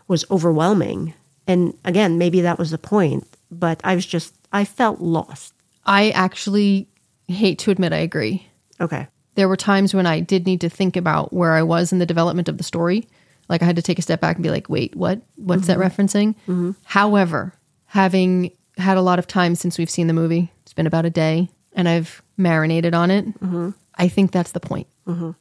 was 0.09 0.25
overwhelming. 0.31 1.14
And 1.47 1.77
again, 1.85 2.16
maybe 2.16 2.40
that 2.40 2.59
was 2.59 2.70
the 2.70 2.79
point, 2.79 3.27
but 3.51 3.81
I 3.85 3.94
was 3.94 4.07
just 4.07 4.35
I 4.53 4.64
felt 4.64 5.01
lost. 5.01 5.53
I 5.85 6.11
actually 6.11 6.88
hate 7.29 7.59
to 7.61 7.70
admit 7.70 7.92
I 7.92 7.99
agree. 7.99 8.47
Okay. 8.81 9.09
There 9.35 9.49
were 9.49 9.57
times 9.57 9.94
when 9.94 10.07
I 10.07 10.20
did 10.20 10.47
need 10.47 10.61
to 10.62 10.68
think 10.68 10.97
about 10.97 11.33
where 11.33 11.53
I 11.53 11.62
was 11.62 11.92
in 11.92 11.99
the 11.99 12.07
development 12.07 12.49
of 12.49 12.59
the 12.59 12.64
story. 12.64 13.09
Like 13.49 13.62
I 13.62 13.66
had 13.66 13.77
to 13.77 13.83
take 13.83 13.99
a 13.99 14.03
step 14.03 14.20
back 14.20 14.37
and 14.37 14.42
be 14.42 14.51
like, 14.51 14.68
wait, 14.68 14.94
what? 14.97 15.20
What's 15.37 15.66
that 15.66 15.79
mm-hmm. 15.79 16.03
referencing? 16.03 16.35
Mm-hmm. 16.49 16.70
However, 16.85 17.53
having 17.87 18.53
had 18.79 18.97
a 18.97 19.03
lot 19.03 19.18
of 19.18 19.27
time 19.27 19.55
since 19.55 19.79
we've 19.79 19.90
seen 19.90 20.07
the 20.07 20.12
movie, 20.12 20.51
it's 20.62 20.73
been 20.73 20.87
about 20.87 21.05
a 21.05 21.11
day, 21.11 21.49
and 21.73 21.88
I've 21.88 22.23
marinated 22.37 22.94
on 22.94 23.11
it, 23.11 23.27
mm-hmm. 23.40 23.70
I 23.97 24.09
think 24.09 24.33
that's 24.33 24.53
the 24.53 24.61
point. 24.61 24.87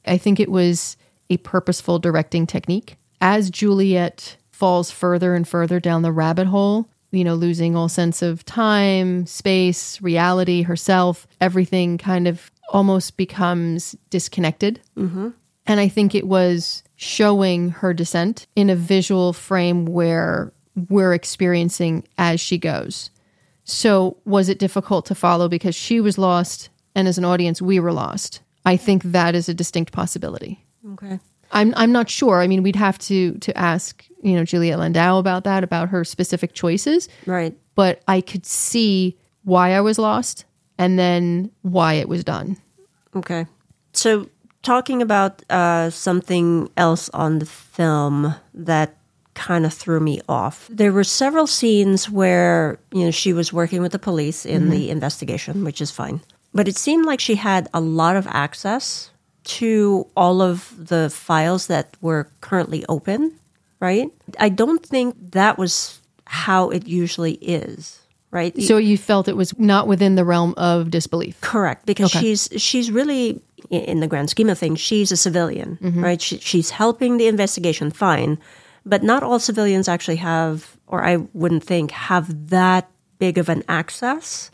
I 0.05 0.17
think 0.17 0.39
it 0.39 0.51
was 0.51 0.97
a 1.29 1.37
purposeful 1.37 1.97
directing 1.97 2.45
technique. 2.45 2.97
As 3.21 3.49
Juliet 3.49 4.35
falls 4.51 4.91
further 4.91 5.33
and 5.33 5.47
further 5.47 5.79
down 5.79 6.01
the 6.01 6.11
rabbit 6.11 6.47
hole, 6.47 6.89
you 7.11 7.23
know, 7.23 7.35
losing 7.35 7.75
all 7.75 7.89
sense 7.89 8.21
of 8.21 8.43
time, 8.45 9.25
space, 9.25 10.01
reality, 10.01 10.63
herself, 10.63 11.27
everything 11.39 11.97
kind 11.97 12.27
of 12.27 12.51
almost 12.69 13.17
becomes 13.17 13.95
disconnected. 14.09 14.79
Mm-hmm. 14.97 15.29
And 15.65 15.79
I 15.79 15.87
think 15.87 16.13
it 16.13 16.27
was 16.27 16.83
showing 16.95 17.69
her 17.69 17.93
descent 17.93 18.47
in 18.55 18.69
a 18.69 18.75
visual 18.75 19.33
frame 19.33 19.85
where 19.85 20.51
we're 20.89 21.13
experiencing 21.13 22.05
as 22.17 22.39
she 22.39 22.57
goes. 22.57 23.09
So, 23.65 24.17
was 24.25 24.49
it 24.49 24.59
difficult 24.59 25.05
to 25.05 25.15
follow 25.15 25.47
because 25.47 25.75
she 25.75 26.01
was 26.01 26.17
lost 26.17 26.69
and 26.95 27.07
as 27.07 27.17
an 27.17 27.23
audience 27.23 27.61
we 27.61 27.79
were 27.79 27.93
lost? 27.93 28.41
I 28.65 28.75
think 28.75 29.03
that 29.03 29.35
is 29.35 29.47
a 29.47 29.53
distinct 29.53 29.93
possibility. 29.93 30.65
Okay. 30.93 31.19
I'm 31.51 31.73
I'm 31.77 31.91
not 31.91 32.09
sure. 32.09 32.41
I 32.41 32.47
mean, 32.47 32.63
we'd 32.63 32.75
have 32.75 32.97
to 32.99 33.33
to 33.33 33.57
ask, 33.57 34.03
you 34.21 34.35
know, 34.35 34.43
Juliet 34.43 34.79
Landau 34.79 35.19
about 35.19 35.45
that, 35.45 35.63
about 35.63 35.89
her 35.89 36.03
specific 36.03 36.53
choices. 36.53 37.07
Right. 37.25 37.55
But 37.75 38.01
I 38.07 38.21
could 38.21 38.45
see 38.45 39.17
why 39.43 39.73
I 39.73 39.81
was 39.81 39.97
lost 39.97 40.45
and 40.77 40.97
then 40.97 41.51
why 41.61 41.93
it 41.93 42.09
was 42.09 42.23
done. 42.23 42.57
Okay. 43.15 43.45
So, 43.93 44.29
talking 44.63 45.01
about 45.01 45.43
uh, 45.49 45.89
something 45.89 46.69
else 46.77 47.09
on 47.09 47.39
the 47.39 47.45
film 47.45 48.35
that 48.53 48.97
kind 49.33 49.65
of 49.65 49.73
threw 49.73 49.99
me 49.99 50.21
off. 50.29 50.67
There 50.71 50.91
were 50.91 51.03
several 51.03 51.47
scenes 51.47 52.09
where, 52.09 52.79
you 52.91 53.05
know, 53.05 53.11
she 53.11 53.33
was 53.33 53.51
working 53.51 53.81
with 53.81 53.91
the 53.91 53.99
police 53.99 54.45
in 54.45 54.69
the 54.69 54.89
investigation, 54.89 55.63
which 55.63 55.81
is 55.81 55.91
fine. 55.91 56.21
But 56.53 56.67
it 56.67 56.77
seemed 56.77 57.05
like 57.05 57.19
she 57.19 57.35
had 57.35 57.67
a 57.73 57.79
lot 57.79 58.15
of 58.15 58.27
access 58.27 59.09
to 59.43 60.07
all 60.15 60.41
of 60.41 60.73
the 60.77 61.09
files 61.09 61.67
that 61.67 61.97
were 61.99 62.29
currently 62.41 62.85
open, 62.87 63.39
right? 63.79 64.09
I 64.39 64.49
don't 64.49 64.85
think 64.85 65.15
that 65.31 65.57
was 65.57 65.99
how 66.25 66.69
it 66.69 66.87
usually 66.87 67.33
is, 67.41 67.99
right? 68.33 68.59
So 68.61 68.77
you 68.77 68.97
felt 68.97 69.27
it 69.29 69.37
was 69.37 69.57
not 69.59 69.87
within 69.87 70.15
the 70.15 70.25
realm 70.25 70.53
of 70.57 70.89
disbelief. 70.89 71.39
Correct, 71.41 71.85
because 71.85 72.13
Okay. 72.13 72.19
she's 72.35 72.49
she's 72.57 72.91
really 72.91 73.41
in 73.69 74.01
the 74.01 74.07
grand 74.07 74.29
scheme 74.29 74.49
of 74.49 74.57
things, 74.59 74.79
she's 74.81 75.11
a 75.11 75.17
civilian, 75.17 75.77
Mm-hmm. 75.81 76.03
right? 76.03 76.21
She, 76.21 76.37
she's 76.39 76.69
helping 76.71 77.17
the 77.17 77.27
investigation, 77.27 77.91
fine, 77.91 78.37
but 78.85 79.03
not 79.03 79.23
all 79.23 79.39
civilians 79.39 79.87
actually 79.87 80.17
have, 80.17 80.75
or 80.87 81.01
I 81.05 81.17
wouldn't 81.33 81.63
think, 81.63 81.91
have 81.91 82.49
that 82.49 82.89
big 83.19 83.37
of 83.37 83.47
an 83.47 83.63
access 83.69 84.51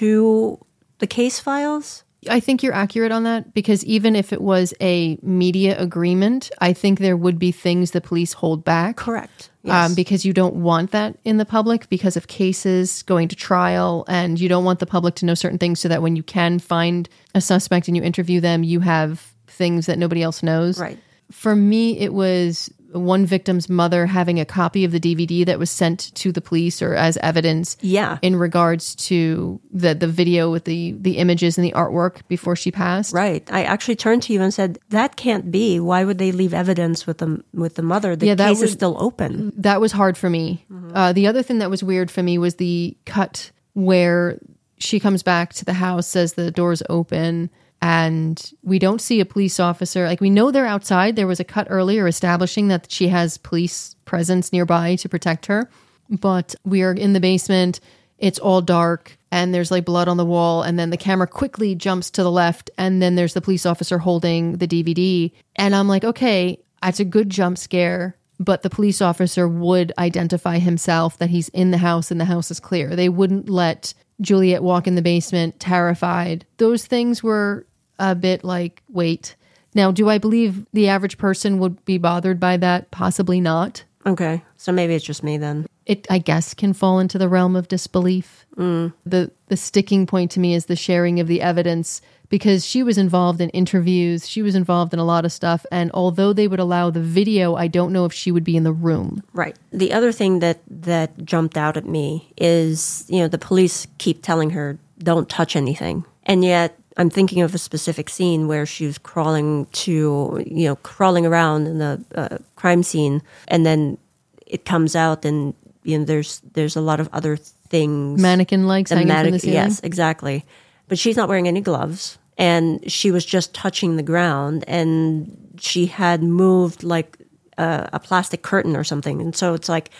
to 0.00 0.58
the 0.98 1.06
case 1.06 1.38
files. 1.38 2.02
I 2.28 2.40
think 2.40 2.62
you're 2.62 2.74
accurate 2.74 3.12
on 3.12 3.24
that 3.24 3.54
because 3.54 3.84
even 3.84 4.16
if 4.16 4.32
it 4.32 4.40
was 4.40 4.74
a 4.80 5.18
media 5.22 5.78
agreement, 5.80 6.50
I 6.60 6.72
think 6.72 6.98
there 6.98 7.16
would 7.16 7.38
be 7.38 7.52
things 7.52 7.92
the 7.92 8.00
police 8.00 8.32
hold 8.32 8.64
back. 8.64 8.96
Correct. 8.96 9.50
Yes. 9.62 9.90
Um, 9.90 9.94
because 9.94 10.24
you 10.24 10.32
don't 10.32 10.56
want 10.56 10.92
that 10.92 11.18
in 11.24 11.38
the 11.38 11.44
public 11.44 11.88
because 11.88 12.16
of 12.16 12.28
cases 12.28 13.02
going 13.02 13.28
to 13.28 13.36
trial, 13.36 14.04
and 14.06 14.38
you 14.38 14.48
don't 14.48 14.64
want 14.64 14.78
the 14.78 14.86
public 14.86 15.16
to 15.16 15.26
know 15.26 15.34
certain 15.34 15.58
things 15.58 15.80
so 15.80 15.88
that 15.88 16.02
when 16.02 16.14
you 16.14 16.22
can 16.22 16.58
find 16.58 17.08
a 17.34 17.40
suspect 17.40 17.88
and 17.88 17.96
you 17.96 18.02
interview 18.02 18.40
them, 18.40 18.62
you 18.62 18.80
have 18.80 19.34
things 19.48 19.86
that 19.86 19.98
nobody 19.98 20.22
else 20.22 20.42
knows. 20.42 20.78
Right. 20.78 20.98
For 21.32 21.56
me, 21.56 21.98
it 21.98 22.14
was 22.14 22.70
one 22.98 23.26
victim's 23.26 23.68
mother 23.68 24.06
having 24.06 24.40
a 24.40 24.44
copy 24.44 24.84
of 24.84 24.92
the 24.92 25.00
DVD 25.00 25.44
that 25.46 25.58
was 25.58 25.70
sent 25.70 26.14
to 26.16 26.32
the 26.32 26.40
police 26.40 26.80
or 26.82 26.94
as 26.94 27.16
evidence 27.18 27.76
Yeah. 27.80 28.18
in 28.22 28.36
regards 28.36 28.94
to 29.06 29.60
the 29.72 29.94
the 29.94 30.06
video 30.08 30.50
with 30.50 30.64
the 30.64 30.92
the 31.00 31.18
images 31.18 31.58
and 31.58 31.64
the 31.64 31.72
artwork 31.72 32.26
before 32.28 32.56
she 32.56 32.70
passed. 32.70 33.12
Right. 33.12 33.46
I 33.52 33.64
actually 33.64 33.96
turned 33.96 34.22
to 34.24 34.32
you 34.32 34.40
and 34.42 34.52
said, 34.52 34.78
"That 34.90 35.16
can't 35.16 35.50
be. 35.50 35.78
Why 35.80 36.04
would 36.04 36.18
they 36.18 36.32
leave 36.32 36.54
evidence 36.54 37.06
with 37.06 37.18
the 37.18 37.42
with 37.52 37.74
the 37.74 37.82
mother? 37.82 38.16
The 38.16 38.26
Yeah, 38.26 38.34
that 38.36 38.48
case 38.48 38.60
was- 38.60 38.70
is 38.70 38.74
still 38.74 38.96
open." 38.98 39.52
That 39.56 39.80
was 39.80 39.92
hard 39.92 40.16
for 40.16 40.30
me. 40.30 40.64
Uh, 40.94 41.12
the 41.12 41.26
other 41.26 41.42
thing 41.42 41.58
that 41.58 41.70
was 41.70 41.82
weird 41.82 42.10
for 42.10 42.22
me 42.22 42.38
was 42.38 42.56
the 42.56 42.96
cut 43.04 43.50
where 43.74 44.38
she 44.78 45.00
comes 45.00 45.22
back 45.22 45.52
to 45.54 45.64
the 45.64 45.72
house, 45.74 46.06
says 46.06 46.34
the 46.34 46.50
door's 46.50 46.82
open, 46.88 47.50
and 47.82 48.52
we 48.62 48.78
don't 48.78 49.00
see 49.00 49.20
a 49.20 49.26
police 49.26 49.60
officer. 49.60 50.06
Like 50.06 50.20
we 50.20 50.30
know 50.30 50.50
they're 50.50 50.66
outside. 50.66 51.16
There 51.16 51.26
was 51.26 51.40
a 51.40 51.44
cut 51.44 51.66
earlier 51.70 52.06
establishing 52.06 52.68
that 52.68 52.90
she 52.90 53.08
has 53.08 53.38
police 53.38 53.94
presence 54.04 54.52
nearby 54.52 54.96
to 54.96 55.08
protect 55.08 55.46
her, 55.46 55.70
but 56.08 56.54
we 56.64 56.82
are 56.82 56.92
in 56.92 57.12
the 57.12 57.20
basement. 57.20 57.80
It's 58.18 58.38
all 58.38 58.62
dark 58.62 59.18
and 59.30 59.52
there's 59.52 59.70
like 59.70 59.84
blood 59.84 60.08
on 60.08 60.16
the 60.16 60.24
wall 60.24 60.62
and 60.62 60.78
then 60.78 60.90
the 60.90 60.96
camera 60.96 61.26
quickly 61.26 61.74
jumps 61.74 62.10
to 62.12 62.22
the 62.22 62.30
left 62.30 62.70
and 62.78 63.02
then 63.02 63.14
there's 63.14 63.34
the 63.34 63.40
police 63.42 63.66
officer 63.66 63.98
holding 63.98 64.56
the 64.56 64.66
DVD 64.66 65.30
and 65.56 65.74
I'm 65.74 65.88
like 65.88 66.04
okay 66.04 66.58
that's 66.82 67.00
a 67.00 67.04
good 67.04 67.28
jump 67.28 67.58
scare 67.58 68.16
but 68.38 68.62
the 68.62 68.70
police 68.70 69.02
officer 69.02 69.48
would 69.48 69.92
identify 69.98 70.58
himself 70.58 71.18
that 71.18 71.30
he's 71.30 71.48
in 71.50 71.70
the 71.70 71.78
house 71.78 72.10
and 72.10 72.20
the 72.20 72.24
house 72.24 72.50
is 72.50 72.60
clear 72.60 72.96
they 72.96 73.08
wouldn't 73.08 73.50
let 73.50 73.92
Juliet 74.20 74.62
walk 74.62 74.86
in 74.86 74.94
the 74.94 75.02
basement 75.02 75.60
terrified 75.60 76.44
those 76.56 76.86
things 76.86 77.22
were 77.22 77.66
a 77.98 78.14
bit 78.14 78.44
like 78.44 78.82
wait 78.88 79.36
now 79.74 79.90
do 79.90 80.08
I 80.08 80.18
believe 80.18 80.64
the 80.72 80.88
average 80.88 81.18
person 81.18 81.58
would 81.58 81.84
be 81.84 81.98
bothered 81.98 82.40
by 82.40 82.56
that 82.58 82.90
possibly 82.90 83.40
not 83.40 83.84
Okay. 84.06 84.42
So 84.56 84.72
maybe 84.72 84.94
it's 84.94 85.04
just 85.04 85.22
me 85.24 85.36
then. 85.36 85.66
It 85.86 86.06
I 86.10 86.18
guess 86.18 86.52
can 86.52 86.72
fall 86.72 86.98
into 86.98 87.16
the 87.16 87.28
realm 87.28 87.56
of 87.56 87.68
disbelief. 87.68 88.44
The 88.56 89.30
the 89.48 89.56
sticking 89.56 90.06
point 90.06 90.30
to 90.32 90.40
me 90.40 90.54
is 90.54 90.66
the 90.66 90.76
sharing 90.76 91.20
of 91.20 91.28
the 91.28 91.40
evidence 91.40 92.02
because 92.28 92.66
she 92.66 92.82
was 92.82 92.98
involved 92.98 93.40
in 93.40 93.50
interviews, 93.50 94.28
she 94.28 94.42
was 94.42 94.56
involved 94.56 94.92
in 94.92 94.98
a 94.98 95.04
lot 95.04 95.24
of 95.24 95.32
stuff 95.32 95.64
and 95.70 95.90
although 95.94 96.32
they 96.32 96.48
would 96.48 96.58
allow 96.58 96.90
the 96.90 97.00
video, 97.00 97.54
I 97.54 97.68
don't 97.68 97.92
know 97.92 98.04
if 98.04 98.12
she 98.12 98.32
would 98.32 98.42
be 98.42 98.56
in 98.56 98.64
the 98.64 98.72
room. 98.72 99.22
Right. 99.32 99.56
The 99.70 99.92
other 99.92 100.10
thing 100.10 100.40
that 100.40 100.60
that 100.68 101.24
jumped 101.24 101.56
out 101.56 101.76
at 101.76 101.86
me 101.86 102.32
is, 102.36 103.04
you 103.08 103.20
know, 103.20 103.28
the 103.28 103.38
police 103.38 103.86
keep 103.98 104.22
telling 104.22 104.50
her 104.50 104.78
don't 104.98 105.28
touch 105.28 105.54
anything. 105.54 106.04
And 106.24 106.44
yet 106.44 106.76
I'm 106.96 107.10
thinking 107.10 107.42
of 107.42 107.54
a 107.54 107.58
specific 107.58 108.08
scene 108.08 108.48
where 108.48 108.66
she 108.66 108.86
was 108.86 108.98
crawling 108.98 109.66
to, 109.66 110.42
you 110.46 110.64
know, 110.64 110.76
crawling 110.76 111.26
around 111.26 111.68
in 111.68 111.78
the 111.78 112.02
uh, 112.14 112.38
crime 112.56 112.82
scene 112.82 113.22
and 113.46 113.64
then 113.64 113.98
it 114.46 114.64
comes 114.64 114.96
out 114.96 115.24
and 115.24 115.54
you 115.86 115.98
know 115.98 116.04
there's 116.04 116.40
there's 116.52 116.76
a 116.76 116.80
lot 116.80 117.00
of 117.00 117.08
other 117.12 117.36
things 117.36 118.20
Mannequin 118.20 118.66
legs 118.66 118.90
hanging 118.90 119.06
from 119.06 119.08
mannequin- 119.08 119.32
the 119.32 119.38
ceiling. 119.40 119.54
Yes, 119.54 119.80
exactly. 119.80 120.44
But 120.88 120.98
she's 120.98 121.16
not 121.16 121.28
wearing 121.28 121.48
any 121.48 121.60
gloves, 121.60 122.18
and 122.38 122.90
she 122.90 123.10
was 123.10 123.24
just 123.24 123.54
touching 123.54 123.96
the 123.96 124.02
ground, 124.02 124.64
and 124.68 125.56
she 125.60 125.86
had 125.86 126.22
moved 126.22 126.84
like 126.84 127.18
a, 127.58 127.88
a 127.94 127.98
plastic 128.00 128.42
curtain 128.42 128.76
or 128.76 128.84
something, 128.84 129.20
and 129.20 129.34
so 129.34 129.54
it's 129.54 129.68
like, 129.68 129.90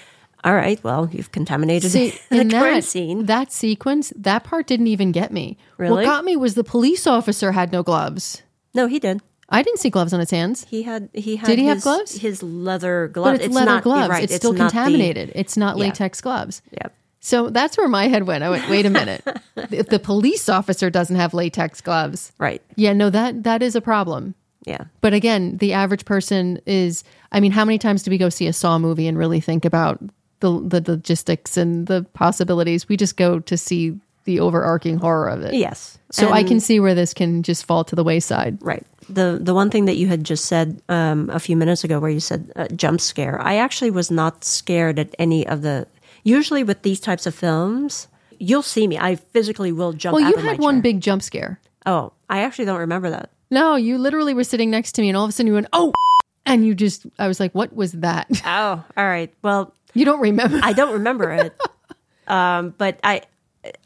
all 0.44 0.54
right, 0.54 0.82
well, 0.84 1.08
you've 1.10 1.32
contaminated 1.32 1.90
See, 1.90 2.10
the 2.30 2.42
in 2.42 2.50
crime 2.50 2.74
that 2.74 2.84
scene. 2.84 3.26
that 3.26 3.52
sequence, 3.52 4.12
that 4.16 4.44
part 4.44 4.68
didn't 4.68 4.86
even 4.86 5.10
get 5.10 5.32
me. 5.32 5.56
Really? 5.76 5.92
What 5.92 6.04
got 6.04 6.24
me 6.24 6.36
was 6.36 6.54
the 6.54 6.62
police 6.64 7.06
officer 7.06 7.50
had 7.50 7.72
no 7.72 7.82
gloves. 7.82 8.42
No, 8.74 8.86
he 8.86 9.00
did. 9.00 9.22
I 9.48 9.62
didn't 9.62 9.78
see 9.78 9.90
gloves 9.90 10.12
on 10.12 10.20
his 10.20 10.30
hands. 10.30 10.66
He 10.68 10.82
had. 10.82 11.08
He 11.12 11.36
had. 11.36 11.46
Did 11.46 11.58
he 11.58 11.66
have 11.66 11.82
gloves? 11.82 12.16
His 12.18 12.42
leather 12.42 13.08
gloves. 13.08 13.38
But 13.38 13.44
it's, 13.46 13.54
leather 13.54 13.66
not, 13.66 13.82
gloves. 13.84 14.08
Right, 14.10 14.24
it's, 14.24 14.34
still 14.34 14.52
not 14.52 14.72
the- 14.72 14.78
contaminated. 14.78 15.32
it's 15.34 15.56
not 15.56 15.76
Yeah. 15.76 15.84
latex 15.84 16.20
gloves. 16.20 16.62
yeah. 16.72 16.88
So 17.20 17.50
that's 17.50 17.76
where 17.76 17.88
my 17.88 18.06
head 18.06 18.24
went. 18.28 18.44
I 18.44 18.50
went, 18.50 18.68
wait 18.68 18.86
a 18.86 18.90
minute. 18.90 19.20
if 19.56 19.88
the 19.88 19.98
police 19.98 20.48
officer 20.48 20.90
doesn't 20.90 21.16
have 21.16 21.34
latex 21.34 21.80
gloves, 21.80 22.30
Right. 22.38 22.62
yeah, 22.76 22.92
no, 22.92 23.10
that 23.10 23.42
that 23.44 23.62
is 23.62 23.74
a 23.74 23.80
problem. 23.80 24.34
Yeah. 24.64 24.84
But 25.00 25.12
again, 25.14 25.56
the 25.58 25.72
average 25.72 26.04
person 26.04 26.60
is. 26.66 27.04
I 27.32 27.40
mean, 27.40 27.52
how 27.52 27.64
many 27.64 27.78
times 27.78 28.02
do 28.02 28.10
we 28.10 28.18
go 28.18 28.28
see 28.28 28.46
a 28.46 28.52
Saw 28.52 28.78
movie 28.78 29.06
and 29.08 29.16
really 29.18 29.40
think 29.40 29.64
about 29.64 30.00
the 30.40 30.60
the 30.60 30.82
logistics 30.86 31.56
and 31.56 31.86
the 31.86 32.04
possibilities? 32.14 32.88
We 32.88 32.96
just 32.96 33.16
go 33.16 33.38
to 33.40 33.56
see 33.56 33.98
the 34.26 34.40
overarching 34.40 34.98
horror 34.98 35.28
of 35.28 35.42
it. 35.42 35.54
Yes. 35.54 35.98
So 36.10 36.30
I 36.30 36.44
can 36.44 36.60
see 36.60 36.78
where 36.78 36.94
this 36.94 37.12
can 37.14 37.42
just 37.42 37.64
fall 37.64 37.82
to 37.84 37.96
the 37.96 38.04
wayside. 38.04 38.58
Right. 38.60 38.86
The 39.08 39.38
the 39.40 39.54
one 39.54 39.70
thing 39.70 39.86
that 39.86 39.96
you 39.96 40.06
had 40.08 40.24
just 40.24 40.44
said 40.44 40.82
um, 40.88 41.30
a 41.30 41.38
few 41.38 41.56
minutes 41.56 41.84
ago, 41.84 41.98
where 41.98 42.10
you 42.10 42.20
said 42.20 42.52
uh, 42.56 42.68
jump 42.68 43.00
scare, 43.00 43.40
I 43.40 43.56
actually 43.56 43.90
was 43.90 44.10
not 44.10 44.44
scared 44.44 44.98
at 44.98 45.14
any 45.18 45.46
of 45.46 45.62
the. 45.62 45.86
Usually 46.24 46.64
with 46.64 46.82
these 46.82 46.98
types 47.00 47.24
of 47.26 47.34
films, 47.34 48.08
you'll 48.38 48.62
see 48.62 48.86
me. 48.86 48.98
I 48.98 49.14
physically 49.14 49.70
will 49.72 49.92
jump. 49.92 50.16
Well, 50.16 50.28
you 50.28 50.36
had 50.36 50.58
one 50.58 50.80
big 50.80 51.00
jump 51.00 51.22
scare. 51.22 51.60
Oh, 51.86 52.12
I 52.28 52.42
actually 52.42 52.64
don't 52.64 52.80
remember 52.80 53.10
that. 53.10 53.30
No, 53.50 53.76
you 53.76 53.96
literally 53.96 54.34
were 54.34 54.42
sitting 54.44 54.70
next 54.70 54.92
to 54.92 55.02
me, 55.02 55.08
and 55.08 55.16
all 55.16 55.24
of 55.24 55.28
a 55.30 55.32
sudden 55.32 55.46
you 55.46 55.54
went, 55.54 55.68
"Oh!" 55.72 55.92
and 56.44 56.66
you 56.66 56.74
just. 56.74 57.06
I 57.18 57.28
was 57.28 57.38
like, 57.38 57.52
"What 57.54 57.74
was 57.76 57.92
that?" 57.92 58.26
Oh, 58.44 58.82
all 58.96 59.06
right. 59.06 59.32
Well, 59.42 59.72
You 59.94 60.04
don't 60.04 60.20
remember? 60.20 60.58
I 60.62 60.72
don't 60.72 60.94
remember 60.94 61.30
it. 61.32 61.56
um, 62.26 62.74
but 62.76 62.98
I 63.04 63.22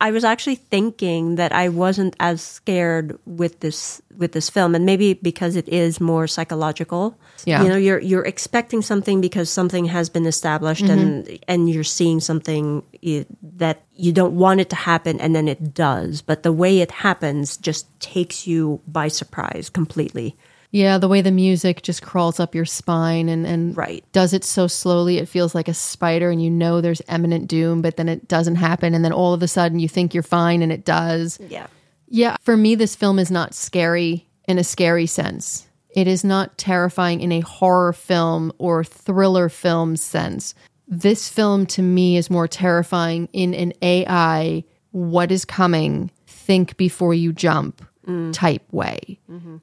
I 0.00 0.10
was 0.10 0.24
actually 0.24 0.56
thinking 0.56 1.36
that 1.36 1.52
I 1.52 1.68
wasn't 1.68 2.16
as 2.20 2.42
scared 2.42 3.18
with 3.26 3.60
this 3.60 4.02
with 4.16 4.32
this 4.32 4.50
film, 4.50 4.74
and 4.74 4.84
maybe 4.84 5.14
because 5.14 5.56
it 5.56 5.68
is 5.68 6.00
more 6.00 6.26
psychological. 6.26 7.18
Yeah. 7.44 7.62
you 7.62 7.68
know, 7.68 7.76
you're 7.76 8.00
you're 8.00 8.24
expecting 8.24 8.82
something 8.82 9.20
because 9.20 9.48
something 9.48 9.86
has 9.86 10.08
been 10.08 10.26
established, 10.26 10.82
and 10.82 11.24
mm-hmm. 11.24 11.36
and 11.48 11.70
you're 11.70 11.84
seeing 11.84 12.20
something 12.20 12.82
that 13.42 13.82
you 13.94 14.12
don't 14.12 14.36
want 14.36 14.60
it 14.60 14.70
to 14.70 14.76
happen, 14.76 15.20
and 15.20 15.34
then 15.34 15.48
it 15.48 15.74
does. 15.74 16.22
But 16.22 16.42
the 16.42 16.52
way 16.52 16.80
it 16.80 16.90
happens 16.90 17.56
just 17.56 17.86
takes 18.00 18.46
you 18.46 18.80
by 18.86 19.08
surprise 19.08 19.70
completely. 19.70 20.36
Yeah, 20.72 20.98
the 20.98 21.09
way 21.09 21.20
the 21.20 21.33
music 21.33 21.83
just 21.83 22.02
crawls 22.02 22.38
up 22.38 22.54
your 22.54 22.64
spine 22.64 23.28
and, 23.28 23.44
and 23.44 23.76
Right. 23.76 24.04
does 24.12 24.33
it 24.33 24.44
so 24.44 24.68
slowly, 24.68 25.18
it 25.18 25.28
feels 25.28 25.54
like 25.54 25.66
a 25.68 25.74
spider, 25.74 26.30
and 26.30 26.42
you 26.42 26.50
know 26.50 26.80
there's 26.80 27.02
imminent 27.09 27.48
doom, 27.48 27.83
but 27.83 27.96
then 27.96 28.09
it 28.09 28.28
doesn't 28.28 28.54
happen. 28.54 28.94
And 28.94 29.04
then 29.04 29.12
all 29.12 29.35
of 29.35 29.42
a 29.42 29.48
sudden 29.48 29.80
you 29.80 29.88
think 29.88 30.14
you're 30.14 30.22
fine 30.22 30.62
and 30.62 30.70
it 30.70 30.85
does. 30.85 31.38
Yeah. 31.48 31.66
Yeah, 32.09 32.37
for 32.42 32.56
me, 32.56 32.74
this 32.74 32.96
film 32.96 33.18
is 33.18 33.30
not 33.30 33.54
scary 33.54 34.26
in 34.48 34.59
a 34.59 34.64
scary 34.64 35.06
sense. 35.06 35.66
It 35.90 36.06
is 36.06 36.22
not 36.24 36.56
terrifying 36.59 37.20
in 37.20 37.33
a 37.33 37.40
horror 37.40 37.92
film 37.92 38.52
or 38.59 38.85
thriller 38.85 39.48
film 39.48 39.96
sense. 39.96 40.54
This 40.87 41.28
film 41.28 41.66
to 41.66 41.83
me 41.83 42.16
is 42.16 42.30
more 42.30 42.48
terrifying 42.48 43.28
in 43.33 43.54
an 43.54 43.72
AI, 43.83 44.64
what 44.92 45.30
is 45.33 45.44
coming, 45.44 46.11
think 46.26 46.76
before 46.76 47.14
you 47.14 47.33
jump 47.33 47.85
type 48.32 48.62
way. 48.72 49.18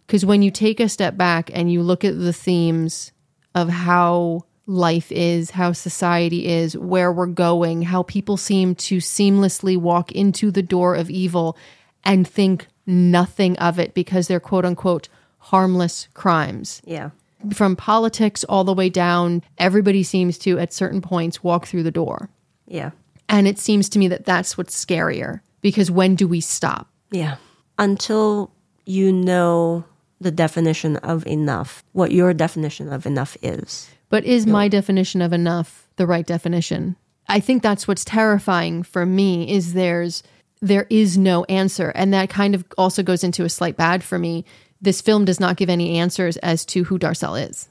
Because 0.05 0.25
when 0.25 0.41
you 0.41 0.51
take 0.51 0.79
a 0.79 0.89
step 0.89 1.17
back 1.17 1.49
and 1.53 1.71
you 1.71 1.81
look 1.81 2.05
at 2.05 2.17
the 2.17 2.33
themes 2.33 3.11
of 3.55 3.69
how 3.69 4.45
life 4.67 5.11
is, 5.11 5.51
how 5.51 5.71
society 5.71 6.47
is, 6.47 6.77
where 6.77 7.11
we're 7.11 7.25
going, 7.25 7.83
how 7.83 8.03
people 8.03 8.37
seem 8.37 8.75
to 8.75 8.97
seamlessly 8.97 9.77
walk 9.77 10.11
into 10.11 10.51
the 10.51 10.61
door 10.61 10.95
of 10.95 11.09
evil 11.09 11.57
and 12.03 12.27
think 12.27 12.67
nothing 12.85 13.57
of 13.59 13.79
it 13.79 13.93
because 13.93 14.27
they're 14.27 14.39
quote 14.39 14.65
unquote 14.65 15.09
harmless 15.39 16.07
crimes. 16.13 16.81
Yeah. 16.85 17.11
From 17.53 17.75
politics 17.75 18.43
all 18.45 18.63
the 18.63 18.73
way 18.73 18.89
down, 18.89 19.43
everybody 19.57 20.03
seems 20.03 20.37
to, 20.39 20.59
at 20.59 20.73
certain 20.73 21.01
points, 21.01 21.43
walk 21.43 21.65
through 21.65 21.83
the 21.83 21.91
door. 21.91 22.29
Yeah. 22.67 22.91
And 23.29 23.47
it 23.47 23.59
seems 23.59 23.89
to 23.89 23.99
me 23.99 24.07
that 24.09 24.25
that's 24.25 24.57
what's 24.57 24.85
scarier 24.85 25.41
because 25.61 25.91
when 25.91 26.15
do 26.15 26.27
we 26.27 26.41
stop? 26.41 26.89
Yeah. 27.11 27.37
Until 27.77 28.51
you 28.85 29.11
know 29.11 29.85
the 30.19 30.31
definition 30.31 30.97
of 30.97 31.25
enough, 31.27 31.83
what 31.93 32.11
your 32.11 32.33
definition 32.33 32.91
of 32.91 33.05
enough 33.05 33.37
is. 33.41 33.89
But 34.09 34.25
is 34.25 34.47
my 34.47 34.67
definition 34.67 35.21
of 35.21 35.33
enough 35.33 35.87
the 35.97 36.07
right 36.07 36.25
definition? 36.25 36.95
I 37.27 37.39
think 37.39 37.61
that's 37.61 37.87
what's 37.87 38.05
terrifying 38.05 38.83
for 38.83 39.05
me 39.05 39.51
is 39.51 39.73
there's 39.73 40.23
there 40.61 40.87
is 40.89 41.17
no 41.17 41.43
answer 41.45 41.91
and 41.93 42.13
that 42.13 42.29
kind 42.29 42.55
of 42.55 42.65
also 42.77 43.03
goes 43.03 43.23
into 43.23 43.43
a 43.43 43.49
slight 43.49 43.77
bad 43.77 44.03
for 44.03 44.17
me. 44.17 44.45
This 44.81 45.01
film 45.01 45.25
does 45.25 45.39
not 45.39 45.57
give 45.57 45.69
any 45.69 45.99
answers 45.99 46.37
as 46.37 46.65
to 46.67 46.85
who 46.85 46.97
Darcel 46.97 47.39
is. 47.49 47.67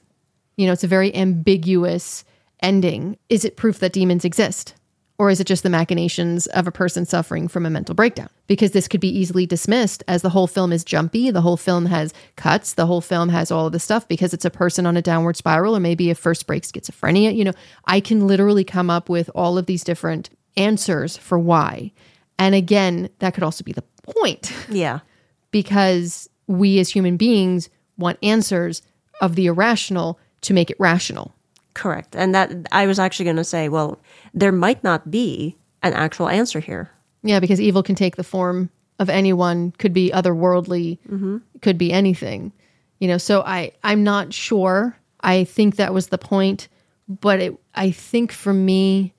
You 0.57 0.67
know, 0.67 0.73
it's 0.73 0.85
a 0.85 0.89
very 0.89 1.15
ambiguous 1.15 2.25
ending. 2.63 3.19
Is 3.29 3.45
it 3.45 3.57
proof 3.57 3.79
that 3.81 3.93
demons 3.93 4.25
exist? 4.25 4.75
Or 5.19 5.31
is 5.31 5.41
it 5.41 5.47
just 5.47 5.63
the 5.63 5.71
machinations 5.71 6.47
of 6.49 6.67
a 6.67 6.71
person 6.71 7.07
suffering 7.07 7.49
from 7.49 7.65
a 7.65 7.71
mental 7.71 7.95
breakdown? 7.95 8.29
Because 8.47 8.73
this 8.73 8.87
could 8.87 9.01
be 9.01 9.09
easily 9.09 9.47
dismissed 9.47 10.05
as 10.07 10.21
the 10.21 10.29
whole 10.29 10.47
film 10.47 10.73
is 10.73 10.85
jumpy, 10.85 11.31
the 11.31 11.41
whole 11.41 11.57
film 11.57 11.87
has 11.87 12.13
cuts, 12.37 12.75
the 12.75 12.87
whole 12.87 13.01
film 13.01 13.31
has 13.31 13.51
all 13.51 13.67
of 13.67 13.73
this 13.73 13.85
stuff 13.85 14.07
because 14.09 14.35
it's 14.35 14.45
a 14.45 14.51
person 14.51 14.85
on 14.85 14.97
a 14.97 15.03
downward 15.03 15.37
spiral 15.37 15.75
or 15.75 15.81
maybe 15.81 16.11
a 16.11 16.15
first 16.15 16.47
break 16.47 16.65
schizophrenia. 16.65 17.35
You 17.35 17.45
know, 17.45 17.53
I 17.87 18.01
can 18.01 18.27
literally 18.27 18.65
come 18.65 18.91
up 18.91 19.09
with 19.09 19.31
all 19.35 19.57
of 19.57 19.67
these 19.67 19.85
different 19.85 20.29
answers 20.57 21.17
for 21.17 21.39
why. 21.39 21.93
And 22.39 22.55
again, 22.55 23.09
that 23.21 23.33
could 23.33 23.43
also 23.43 23.65
be 23.65 23.73
the 23.73 23.85
point 24.03 24.53
Yeah. 24.69 25.01
because 25.51 26.29
we 26.47 26.79
as 26.79 26.91
human 26.91 27.17
beings 27.17 27.71
want 27.97 28.19
answers 28.23 28.83
of 29.21 29.35
the 29.35 29.47
irrational 29.47 30.19
to 30.43 30.53
make 30.53 30.71
it 30.71 30.77
rational. 30.79 31.35
Correct. 31.77 32.17
And 32.17 32.35
that 32.35 32.51
I 32.73 32.87
was 32.87 32.99
actually 32.99 33.25
going 33.25 33.37
to 33.37 33.45
say, 33.45 33.69
well, 33.69 34.01
there 34.33 34.51
might 34.51 34.83
not 34.83 35.11
be 35.11 35.59
an 35.83 35.93
actual 35.93 36.27
answer 36.27 36.59
here. 36.59 36.91
Yeah, 37.23 37.39
because 37.39 37.61
evil 37.61 37.83
can 37.83 37.95
take 37.95 38.17
the 38.17 38.25
form 38.25 38.71
of 38.99 39.11
anyone, 39.11 39.73
could 39.73 39.93
be 39.93 40.11
otherworldly, 40.11 40.99
mm-hmm. 41.07 41.37
could 41.61 41.77
be 41.77 41.93
anything. 41.93 42.53
You 42.99 43.09
know, 43.09 43.19
so 43.19 43.43
I 43.43 43.73
I'm 43.85 44.03
not 44.05 44.33
sure. 44.33 44.97
I 45.21 45.45
think 45.45 45.77
that 45.77 45.93
was 45.93 46.07
the 46.07 46.17
point, 46.17 46.69
but 47.09 47.41
it, 47.41 47.55
I 47.75 47.91
think 47.91 48.33
for 48.33 48.55
me 48.55 49.13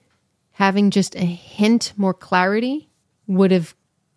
having 0.54 0.90
just 0.90 1.16
a 1.16 1.20
hint 1.26 1.94
more 1.96 2.16
clarity 2.16 2.90
would 3.28 3.52
have 3.52 3.76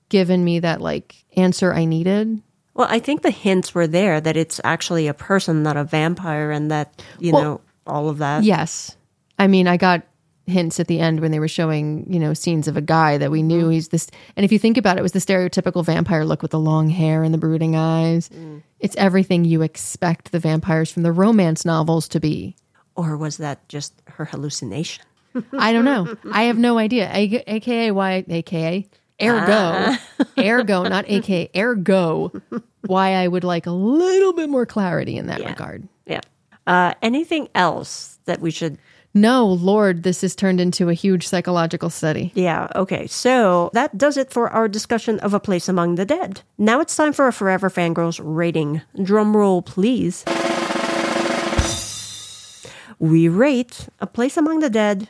given 0.08 0.42
me 0.42 0.60
that 0.60 0.80
like 0.80 1.26
answer 1.36 1.74
I 1.74 1.84
needed. 1.84 2.40
Well, 2.72 2.88
I 2.88 3.00
think 3.00 3.20
the 3.20 3.30
hints 3.30 3.74
were 3.74 3.86
there 3.86 4.18
that 4.18 4.38
it's 4.38 4.62
actually 4.64 5.08
a 5.08 5.14
person, 5.14 5.62
not 5.62 5.76
a 5.76 5.84
vampire, 5.84 6.50
and 6.50 6.70
that, 6.70 7.02
you 7.18 7.32
Well, 7.32 7.42
know, 7.42 7.60
all 7.90 8.08
of 8.08 8.18
that. 8.18 8.44
Yes. 8.44 8.96
I 9.38 9.46
mean, 9.46 9.66
I 9.66 9.76
got 9.76 10.02
hints 10.46 10.80
at 10.80 10.88
the 10.88 11.00
end 11.00 11.20
when 11.20 11.30
they 11.30 11.38
were 11.38 11.48
showing, 11.48 12.04
you 12.12 12.18
know, 12.18 12.34
scenes 12.34 12.68
of 12.68 12.76
a 12.76 12.80
guy 12.80 13.16
that 13.18 13.30
we 13.30 13.42
knew 13.42 13.62
mm-hmm. 13.62 13.70
he's 13.70 13.88
this. 13.88 14.08
And 14.36 14.44
if 14.44 14.52
you 14.52 14.58
think 14.58 14.76
about 14.76 14.96
it, 14.96 15.00
it 15.00 15.02
was 15.02 15.12
the 15.12 15.18
stereotypical 15.18 15.84
vampire 15.84 16.24
look 16.24 16.42
with 16.42 16.50
the 16.50 16.58
long 16.58 16.88
hair 16.88 17.22
and 17.22 17.32
the 17.32 17.38
brooding 17.38 17.76
eyes. 17.76 18.28
Mm. 18.28 18.62
It's 18.80 18.96
everything 18.96 19.44
you 19.44 19.62
expect 19.62 20.32
the 20.32 20.38
vampires 20.38 20.90
from 20.90 21.02
the 21.02 21.12
romance 21.12 21.64
novels 21.64 22.08
to 22.08 22.20
be. 22.20 22.56
Or 22.96 23.16
was 23.16 23.38
that 23.38 23.66
just 23.68 23.94
her 24.06 24.26
hallucination? 24.26 25.04
I 25.58 25.72
don't 25.72 25.84
know. 25.84 26.16
I 26.32 26.44
have 26.44 26.58
no 26.58 26.78
idea. 26.78 27.08
A- 27.12 27.44
AKA 27.46 27.92
why, 27.92 28.24
AKA, 28.28 28.88
ergo, 29.22 29.46
ah. 29.48 30.00
ergo, 30.38 30.82
not 30.84 31.04
AKA, 31.08 31.50
ergo, 31.56 32.32
why 32.86 33.14
I 33.14 33.28
would 33.28 33.44
like 33.44 33.66
a 33.66 33.70
little 33.70 34.32
bit 34.32 34.50
more 34.50 34.66
clarity 34.66 35.16
in 35.16 35.28
that 35.28 35.44
regard. 35.44 35.86
Uh, 36.70 36.94
anything 37.02 37.48
else 37.52 38.20
that 38.26 38.40
we 38.40 38.52
should 38.52 38.78
No, 39.12 39.44
Lord, 39.44 40.04
this 40.04 40.20
has 40.20 40.36
turned 40.36 40.60
into 40.60 40.88
a 40.88 40.94
huge 40.94 41.26
psychological 41.26 41.90
study. 41.90 42.30
Yeah, 42.36 42.68
okay. 42.76 43.08
So 43.08 43.70
that 43.72 43.98
does 43.98 44.16
it 44.16 44.30
for 44.30 44.48
our 44.48 44.68
discussion 44.68 45.18
of 45.18 45.34
A 45.34 45.40
Place 45.40 45.68
Among 45.68 45.96
the 45.96 46.04
Dead. 46.04 46.42
Now 46.58 46.78
it's 46.78 46.94
time 46.94 47.12
for 47.12 47.26
a 47.26 47.32
Forever 47.32 47.70
Fangirls 47.70 48.20
rating. 48.22 48.82
Drum 49.02 49.36
roll, 49.36 49.62
please. 49.62 50.24
We 53.00 53.28
rate 53.28 53.88
A 53.98 54.06
Place 54.06 54.36
Among 54.36 54.60
the 54.60 54.70
Dead 54.70 55.08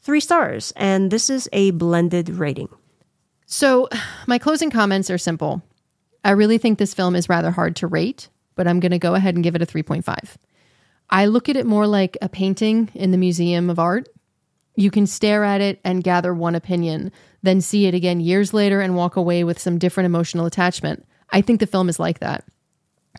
three 0.00 0.20
stars, 0.20 0.72
and 0.76 1.10
this 1.10 1.28
is 1.28 1.46
a 1.52 1.72
blended 1.72 2.30
rating. 2.30 2.70
So, 3.44 3.90
my 4.26 4.38
closing 4.38 4.70
comments 4.70 5.10
are 5.10 5.18
simple. 5.18 5.60
I 6.24 6.30
really 6.30 6.56
think 6.56 6.78
this 6.78 6.94
film 6.94 7.14
is 7.14 7.28
rather 7.28 7.50
hard 7.50 7.76
to 7.76 7.86
rate, 7.86 8.30
but 8.54 8.66
I'm 8.66 8.80
going 8.80 8.92
to 8.92 8.98
go 8.98 9.14
ahead 9.14 9.34
and 9.34 9.44
give 9.44 9.54
it 9.54 9.60
a 9.60 9.66
3.5. 9.66 10.36
I 11.10 11.26
look 11.26 11.48
at 11.48 11.56
it 11.56 11.66
more 11.66 11.86
like 11.86 12.16
a 12.22 12.28
painting 12.28 12.90
in 12.94 13.10
the 13.10 13.18
Museum 13.18 13.68
of 13.68 13.78
Art. 13.78 14.08
You 14.74 14.90
can 14.90 15.06
stare 15.06 15.44
at 15.44 15.60
it 15.60 15.80
and 15.84 16.02
gather 16.04 16.32
one 16.32 16.54
opinion, 16.54 17.12
then 17.42 17.60
see 17.60 17.86
it 17.86 17.94
again 17.94 18.20
years 18.20 18.54
later 18.54 18.80
and 18.80 18.96
walk 18.96 19.16
away 19.16 19.44
with 19.44 19.58
some 19.58 19.78
different 19.78 20.06
emotional 20.06 20.46
attachment. 20.46 21.06
I 21.30 21.40
think 21.40 21.60
the 21.60 21.66
film 21.66 21.88
is 21.88 22.00
like 22.00 22.20
that. 22.20 22.44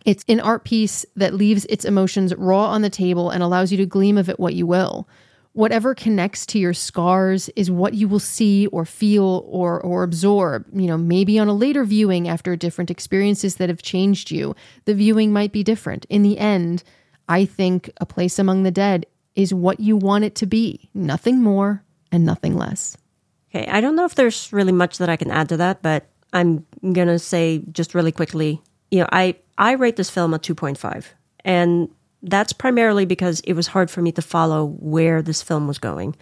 It's 0.05 0.25
an 0.27 0.39
art 0.39 0.63
piece 0.65 1.05
that 1.15 1.33
leaves 1.33 1.65
its 1.65 1.85
emotions 1.85 2.33
raw 2.35 2.65
on 2.65 2.81
the 2.81 2.89
table 2.89 3.29
and 3.29 3.43
allows 3.43 3.71
you 3.71 3.77
to 3.77 3.85
gleam 3.85 4.17
of 4.17 4.29
it 4.29 4.39
what 4.39 4.55
you 4.55 4.65
will. 4.65 5.07
Whatever 5.53 5.93
connects 5.93 6.47
to 6.47 6.59
your 6.59 6.73
scars 6.73 7.47
is 7.55 7.69
what 7.69 7.93
you 7.93 8.07
will 8.07 8.19
see 8.19 8.65
or 8.67 8.85
feel 8.85 9.45
or 9.47 9.79
or 9.79 10.01
absorb. 10.01 10.65
You 10.73 10.87
know, 10.87 10.97
maybe 10.97 11.37
on 11.37 11.47
a 11.47 11.53
later 11.53 11.83
viewing 11.83 12.27
after 12.27 12.55
different 12.55 12.89
experiences 12.89 13.57
that 13.57 13.69
have 13.69 13.83
changed 13.83 14.31
you, 14.31 14.55
the 14.85 14.95
viewing 14.95 15.31
might 15.31 15.51
be 15.51 15.63
different. 15.63 16.05
In 16.09 16.23
the 16.23 16.39
end, 16.39 16.83
I 17.27 17.45
think 17.45 17.89
A 17.97 18.05
Place 18.05 18.39
Among 18.39 18.63
the 18.63 18.71
Dead 18.71 19.05
is 19.35 19.53
what 19.53 19.79
you 19.79 19.97
want 19.97 20.23
it 20.23 20.35
to 20.35 20.45
be. 20.45 20.89
Nothing 20.93 21.41
more 21.41 21.83
and 22.11 22.25
nothing 22.25 22.55
less. 22.57 22.97
Okay, 23.49 23.67
I 23.67 23.81
don't 23.81 23.95
know 23.95 24.05
if 24.05 24.15
there's 24.15 24.51
really 24.51 24.71
much 24.71 24.97
that 24.97 25.09
I 25.09 25.15
can 25.15 25.31
add 25.31 25.49
to 25.49 25.57
that, 25.57 25.81
but 25.81 26.07
I'm 26.33 26.65
gonna 26.81 27.19
say 27.19 27.63
just 27.71 27.93
really 27.93 28.11
quickly, 28.11 28.61
you 28.91 28.99
know, 28.99 29.07
I 29.11 29.35
I 29.57 29.73
rate 29.73 29.95
this 29.95 30.09
film 30.09 30.33
a 30.33 30.39
2.5, 30.39 31.05
and 31.45 31.89
that's 32.23 32.53
primarily 32.53 33.05
because 33.05 33.39
it 33.41 33.53
was 33.53 33.67
hard 33.67 33.91
for 33.91 34.01
me 34.01 34.11
to 34.13 34.21
follow 34.21 34.65
where 34.79 35.21
this 35.21 35.41
film 35.41 35.67
was 35.67 35.77
going. 35.77 36.15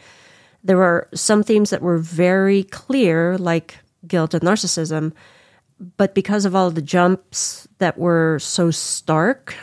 There 0.64 0.78
were 0.78 1.08
some 1.14 1.44
themes 1.44 1.70
that 1.70 1.82
were 1.82 1.98
very 1.98 2.64
clear, 2.64 3.38
like 3.38 3.78
guilt 4.08 4.34
and 4.34 4.44
narcissism, 4.44 5.14
but 5.98 6.14
because 6.14 6.46
of 6.46 6.56
all 6.56 6.70
the 6.70 6.82
jumps 6.82 7.68
that 7.80 7.98
were 7.98 8.38
so 8.40 8.72
stark, 8.72 9.56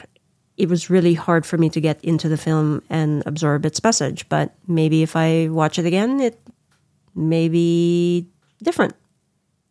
it 0.58 0.68
was 0.68 0.90
really 0.90 1.14
hard 1.14 1.46
for 1.46 1.56
me 1.56 1.70
to 1.70 1.80
get 1.80 2.04
into 2.04 2.28
the 2.28 2.36
film 2.36 2.82
and 2.90 3.22
absorb 3.26 3.64
its 3.64 3.82
message. 3.82 4.28
But 4.28 4.52
maybe 4.66 5.02
if 5.02 5.14
I 5.14 5.48
watch 5.48 5.78
it 5.78 5.86
again, 5.86 6.20
it 6.20 6.38
may 7.14 7.48
be 7.48 8.26
different. 8.62 8.94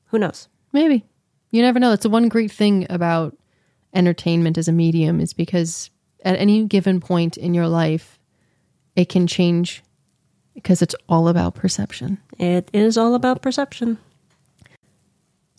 Who 0.08 0.18
knows? 0.18 0.48
Maybe. 0.72 1.06
You 1.52 1.62
never 1.62 1.80
know. 1.80 1.90
That's 1.90 2.04
the 2.04 2.10
one 2.10 2.30
great 2.30 2.52
thing 2.52 2.88
about 2.90 3.38
entertainment 3.94 4.58
as 4.58 4.70
a 4.70 4.72
medium 4.72 5.20
is 5.20 5.34
because 5.34 5.90
at 6.24 6.40
any 6.40 6.66
given 6.66 7.02
point 7.02 7.36
in 7.36 7.54
your 7.54 7.68
life, 7.68 8.18
it 8.96 9.10
can 9.10 9.28
change 9.28 9.84
because 10.54 10.82
it's 10.82 10.96
all 11.10 11.28
about 11.28 11.54
perception. 11.54 12.18
It 12.40 12.70
is 12.74 12.98
all 12.98 13.14
about 13.14 13.42
perception. 13.42 13.98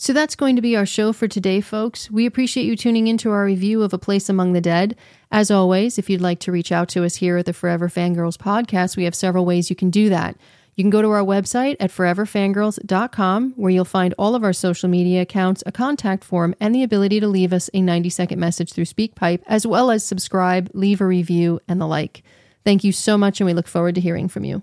So 0.08 0.14
that's 0.14 0.36
going 0.36 0.56
to 0.56 0.62
be 0.62 0.74
our 0.74 0.86
show 0.86 1.12
for 1.12 1.28
today, 1.28 1.60
folks. 1.60 2.10
We 2.10 2.24
appreciate 2.24 2.64
you 2.64 2.76
tuning 2.76 3.08
into 3.08 3.30
our 3.30 3.44
review 3.44 3.82
of 3.82 3.92
A 3.92 3.98
Place 3.98 4.30
Among 4.30 4.54
the 4.54 4.60
Dead. 4.62 4.96
As 5.30 5.50
always, 5.50 5.98
if 5.98 6.08
you'd 6.08 6.22
like 6.22 6.40
to 6.40 6.50
reach 6.50 6.72
out 6.72 6.88
to 6.88 7.04
us 7.04 7.16
here 7.16 7.36
at 7.36 7.44
the 7.44 7.52
Forever 7.52 7.90
Fangirls 7.90 8.38
podcast, 8.38 8.96
we 8.96 9.04
have 9.04 9.14
several 9.14 9.44
ways 9.44 9.68
you 9.68 9.76
can 9.76 9.90
do 9.90 10.08
that. 10.08 10.34
You 10.76 10.82
can 10.82 10.88
go 10.88 11.02
to 11.02 11.10
our 11.10 11.22
website 11.22 11.76
at 11.78 11.90
foreverfangirls.com, 11.90 13.52
where 13.56 13.70
you'll 13.70 13.84
find 13.84 14.14
all 14.16 14.34
of 14.34 14.44
our 14.44 14.54
social 14.54 14.88
media 14.88 15.20
accounts, 15.20 15.62
a 15.66 15.72
contact 15.72 16.24
form, 16.24 16.54
and 16.58 16.74
the 16.74 16.82
ability 16.82 17.20
to 17.20 17.28
leave 17.28 17.52
us 17.52 17.68
a 17.74 17.82
90 17.82 18.08
second 18.08 18.40
message 18.40 18.72
through 18.72 18.86
SpeakPipe, 18.86 19.42
as 19.46 19.66
well 19.66 19.90
as 19.90 20.02
subscribe, 20.02 20.70
leave 20.72 21.02
a 21.02 21.06
review, 21.06 21.60
and 21.68 21.82
the 21.82 21.86
like. 21.86 22.22
Thank 22.64 22.82
you 22.82 22.92
so 22.92 23.18
much, 23.18 23.42
and 23.42 23.46
we 23.46 23.52
look 23.52 23.68
forward 23.68 23.96
to 23.96 24.00
hearing 24.00 24.28
from 24.28 24.44
you. 24.44 24.62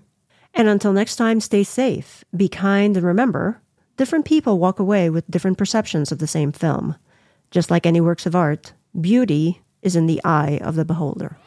And 0.54 0.66
until 0.66 0.92
next 0.92 1.14
time, 1.14 1.38
stay 1.38 1.62
safe, 1.62 2.24
be 2.34 2.48
kind, 2.48 2.96
and 2.96 3.06
remember 3.06 3.60
different 3.96 4.24
people 4.24 4.58
walk 4.58 4.78
away 4.78 5.10
with 5.10 5.30
different 5.30 5.58
perceptions 5.58 6.12
of 6.12 6.18
the 6.18 6.26
same 6.26 6.52
film. 6.52 6.96
Just 7.50 7.70
like 7.70 7.86
any 7.86 8.00
works 8.00 8.26
of 8.26 8.36
art, 8.36 8.72
beauty 9.00 9.62
is 9.82 9.96
in 9.96 10.06
the 10.06 10.20
eye 10.24 10.58
of 10.62 10.74
the 10.74 10.84
beholder. 10.84 11.38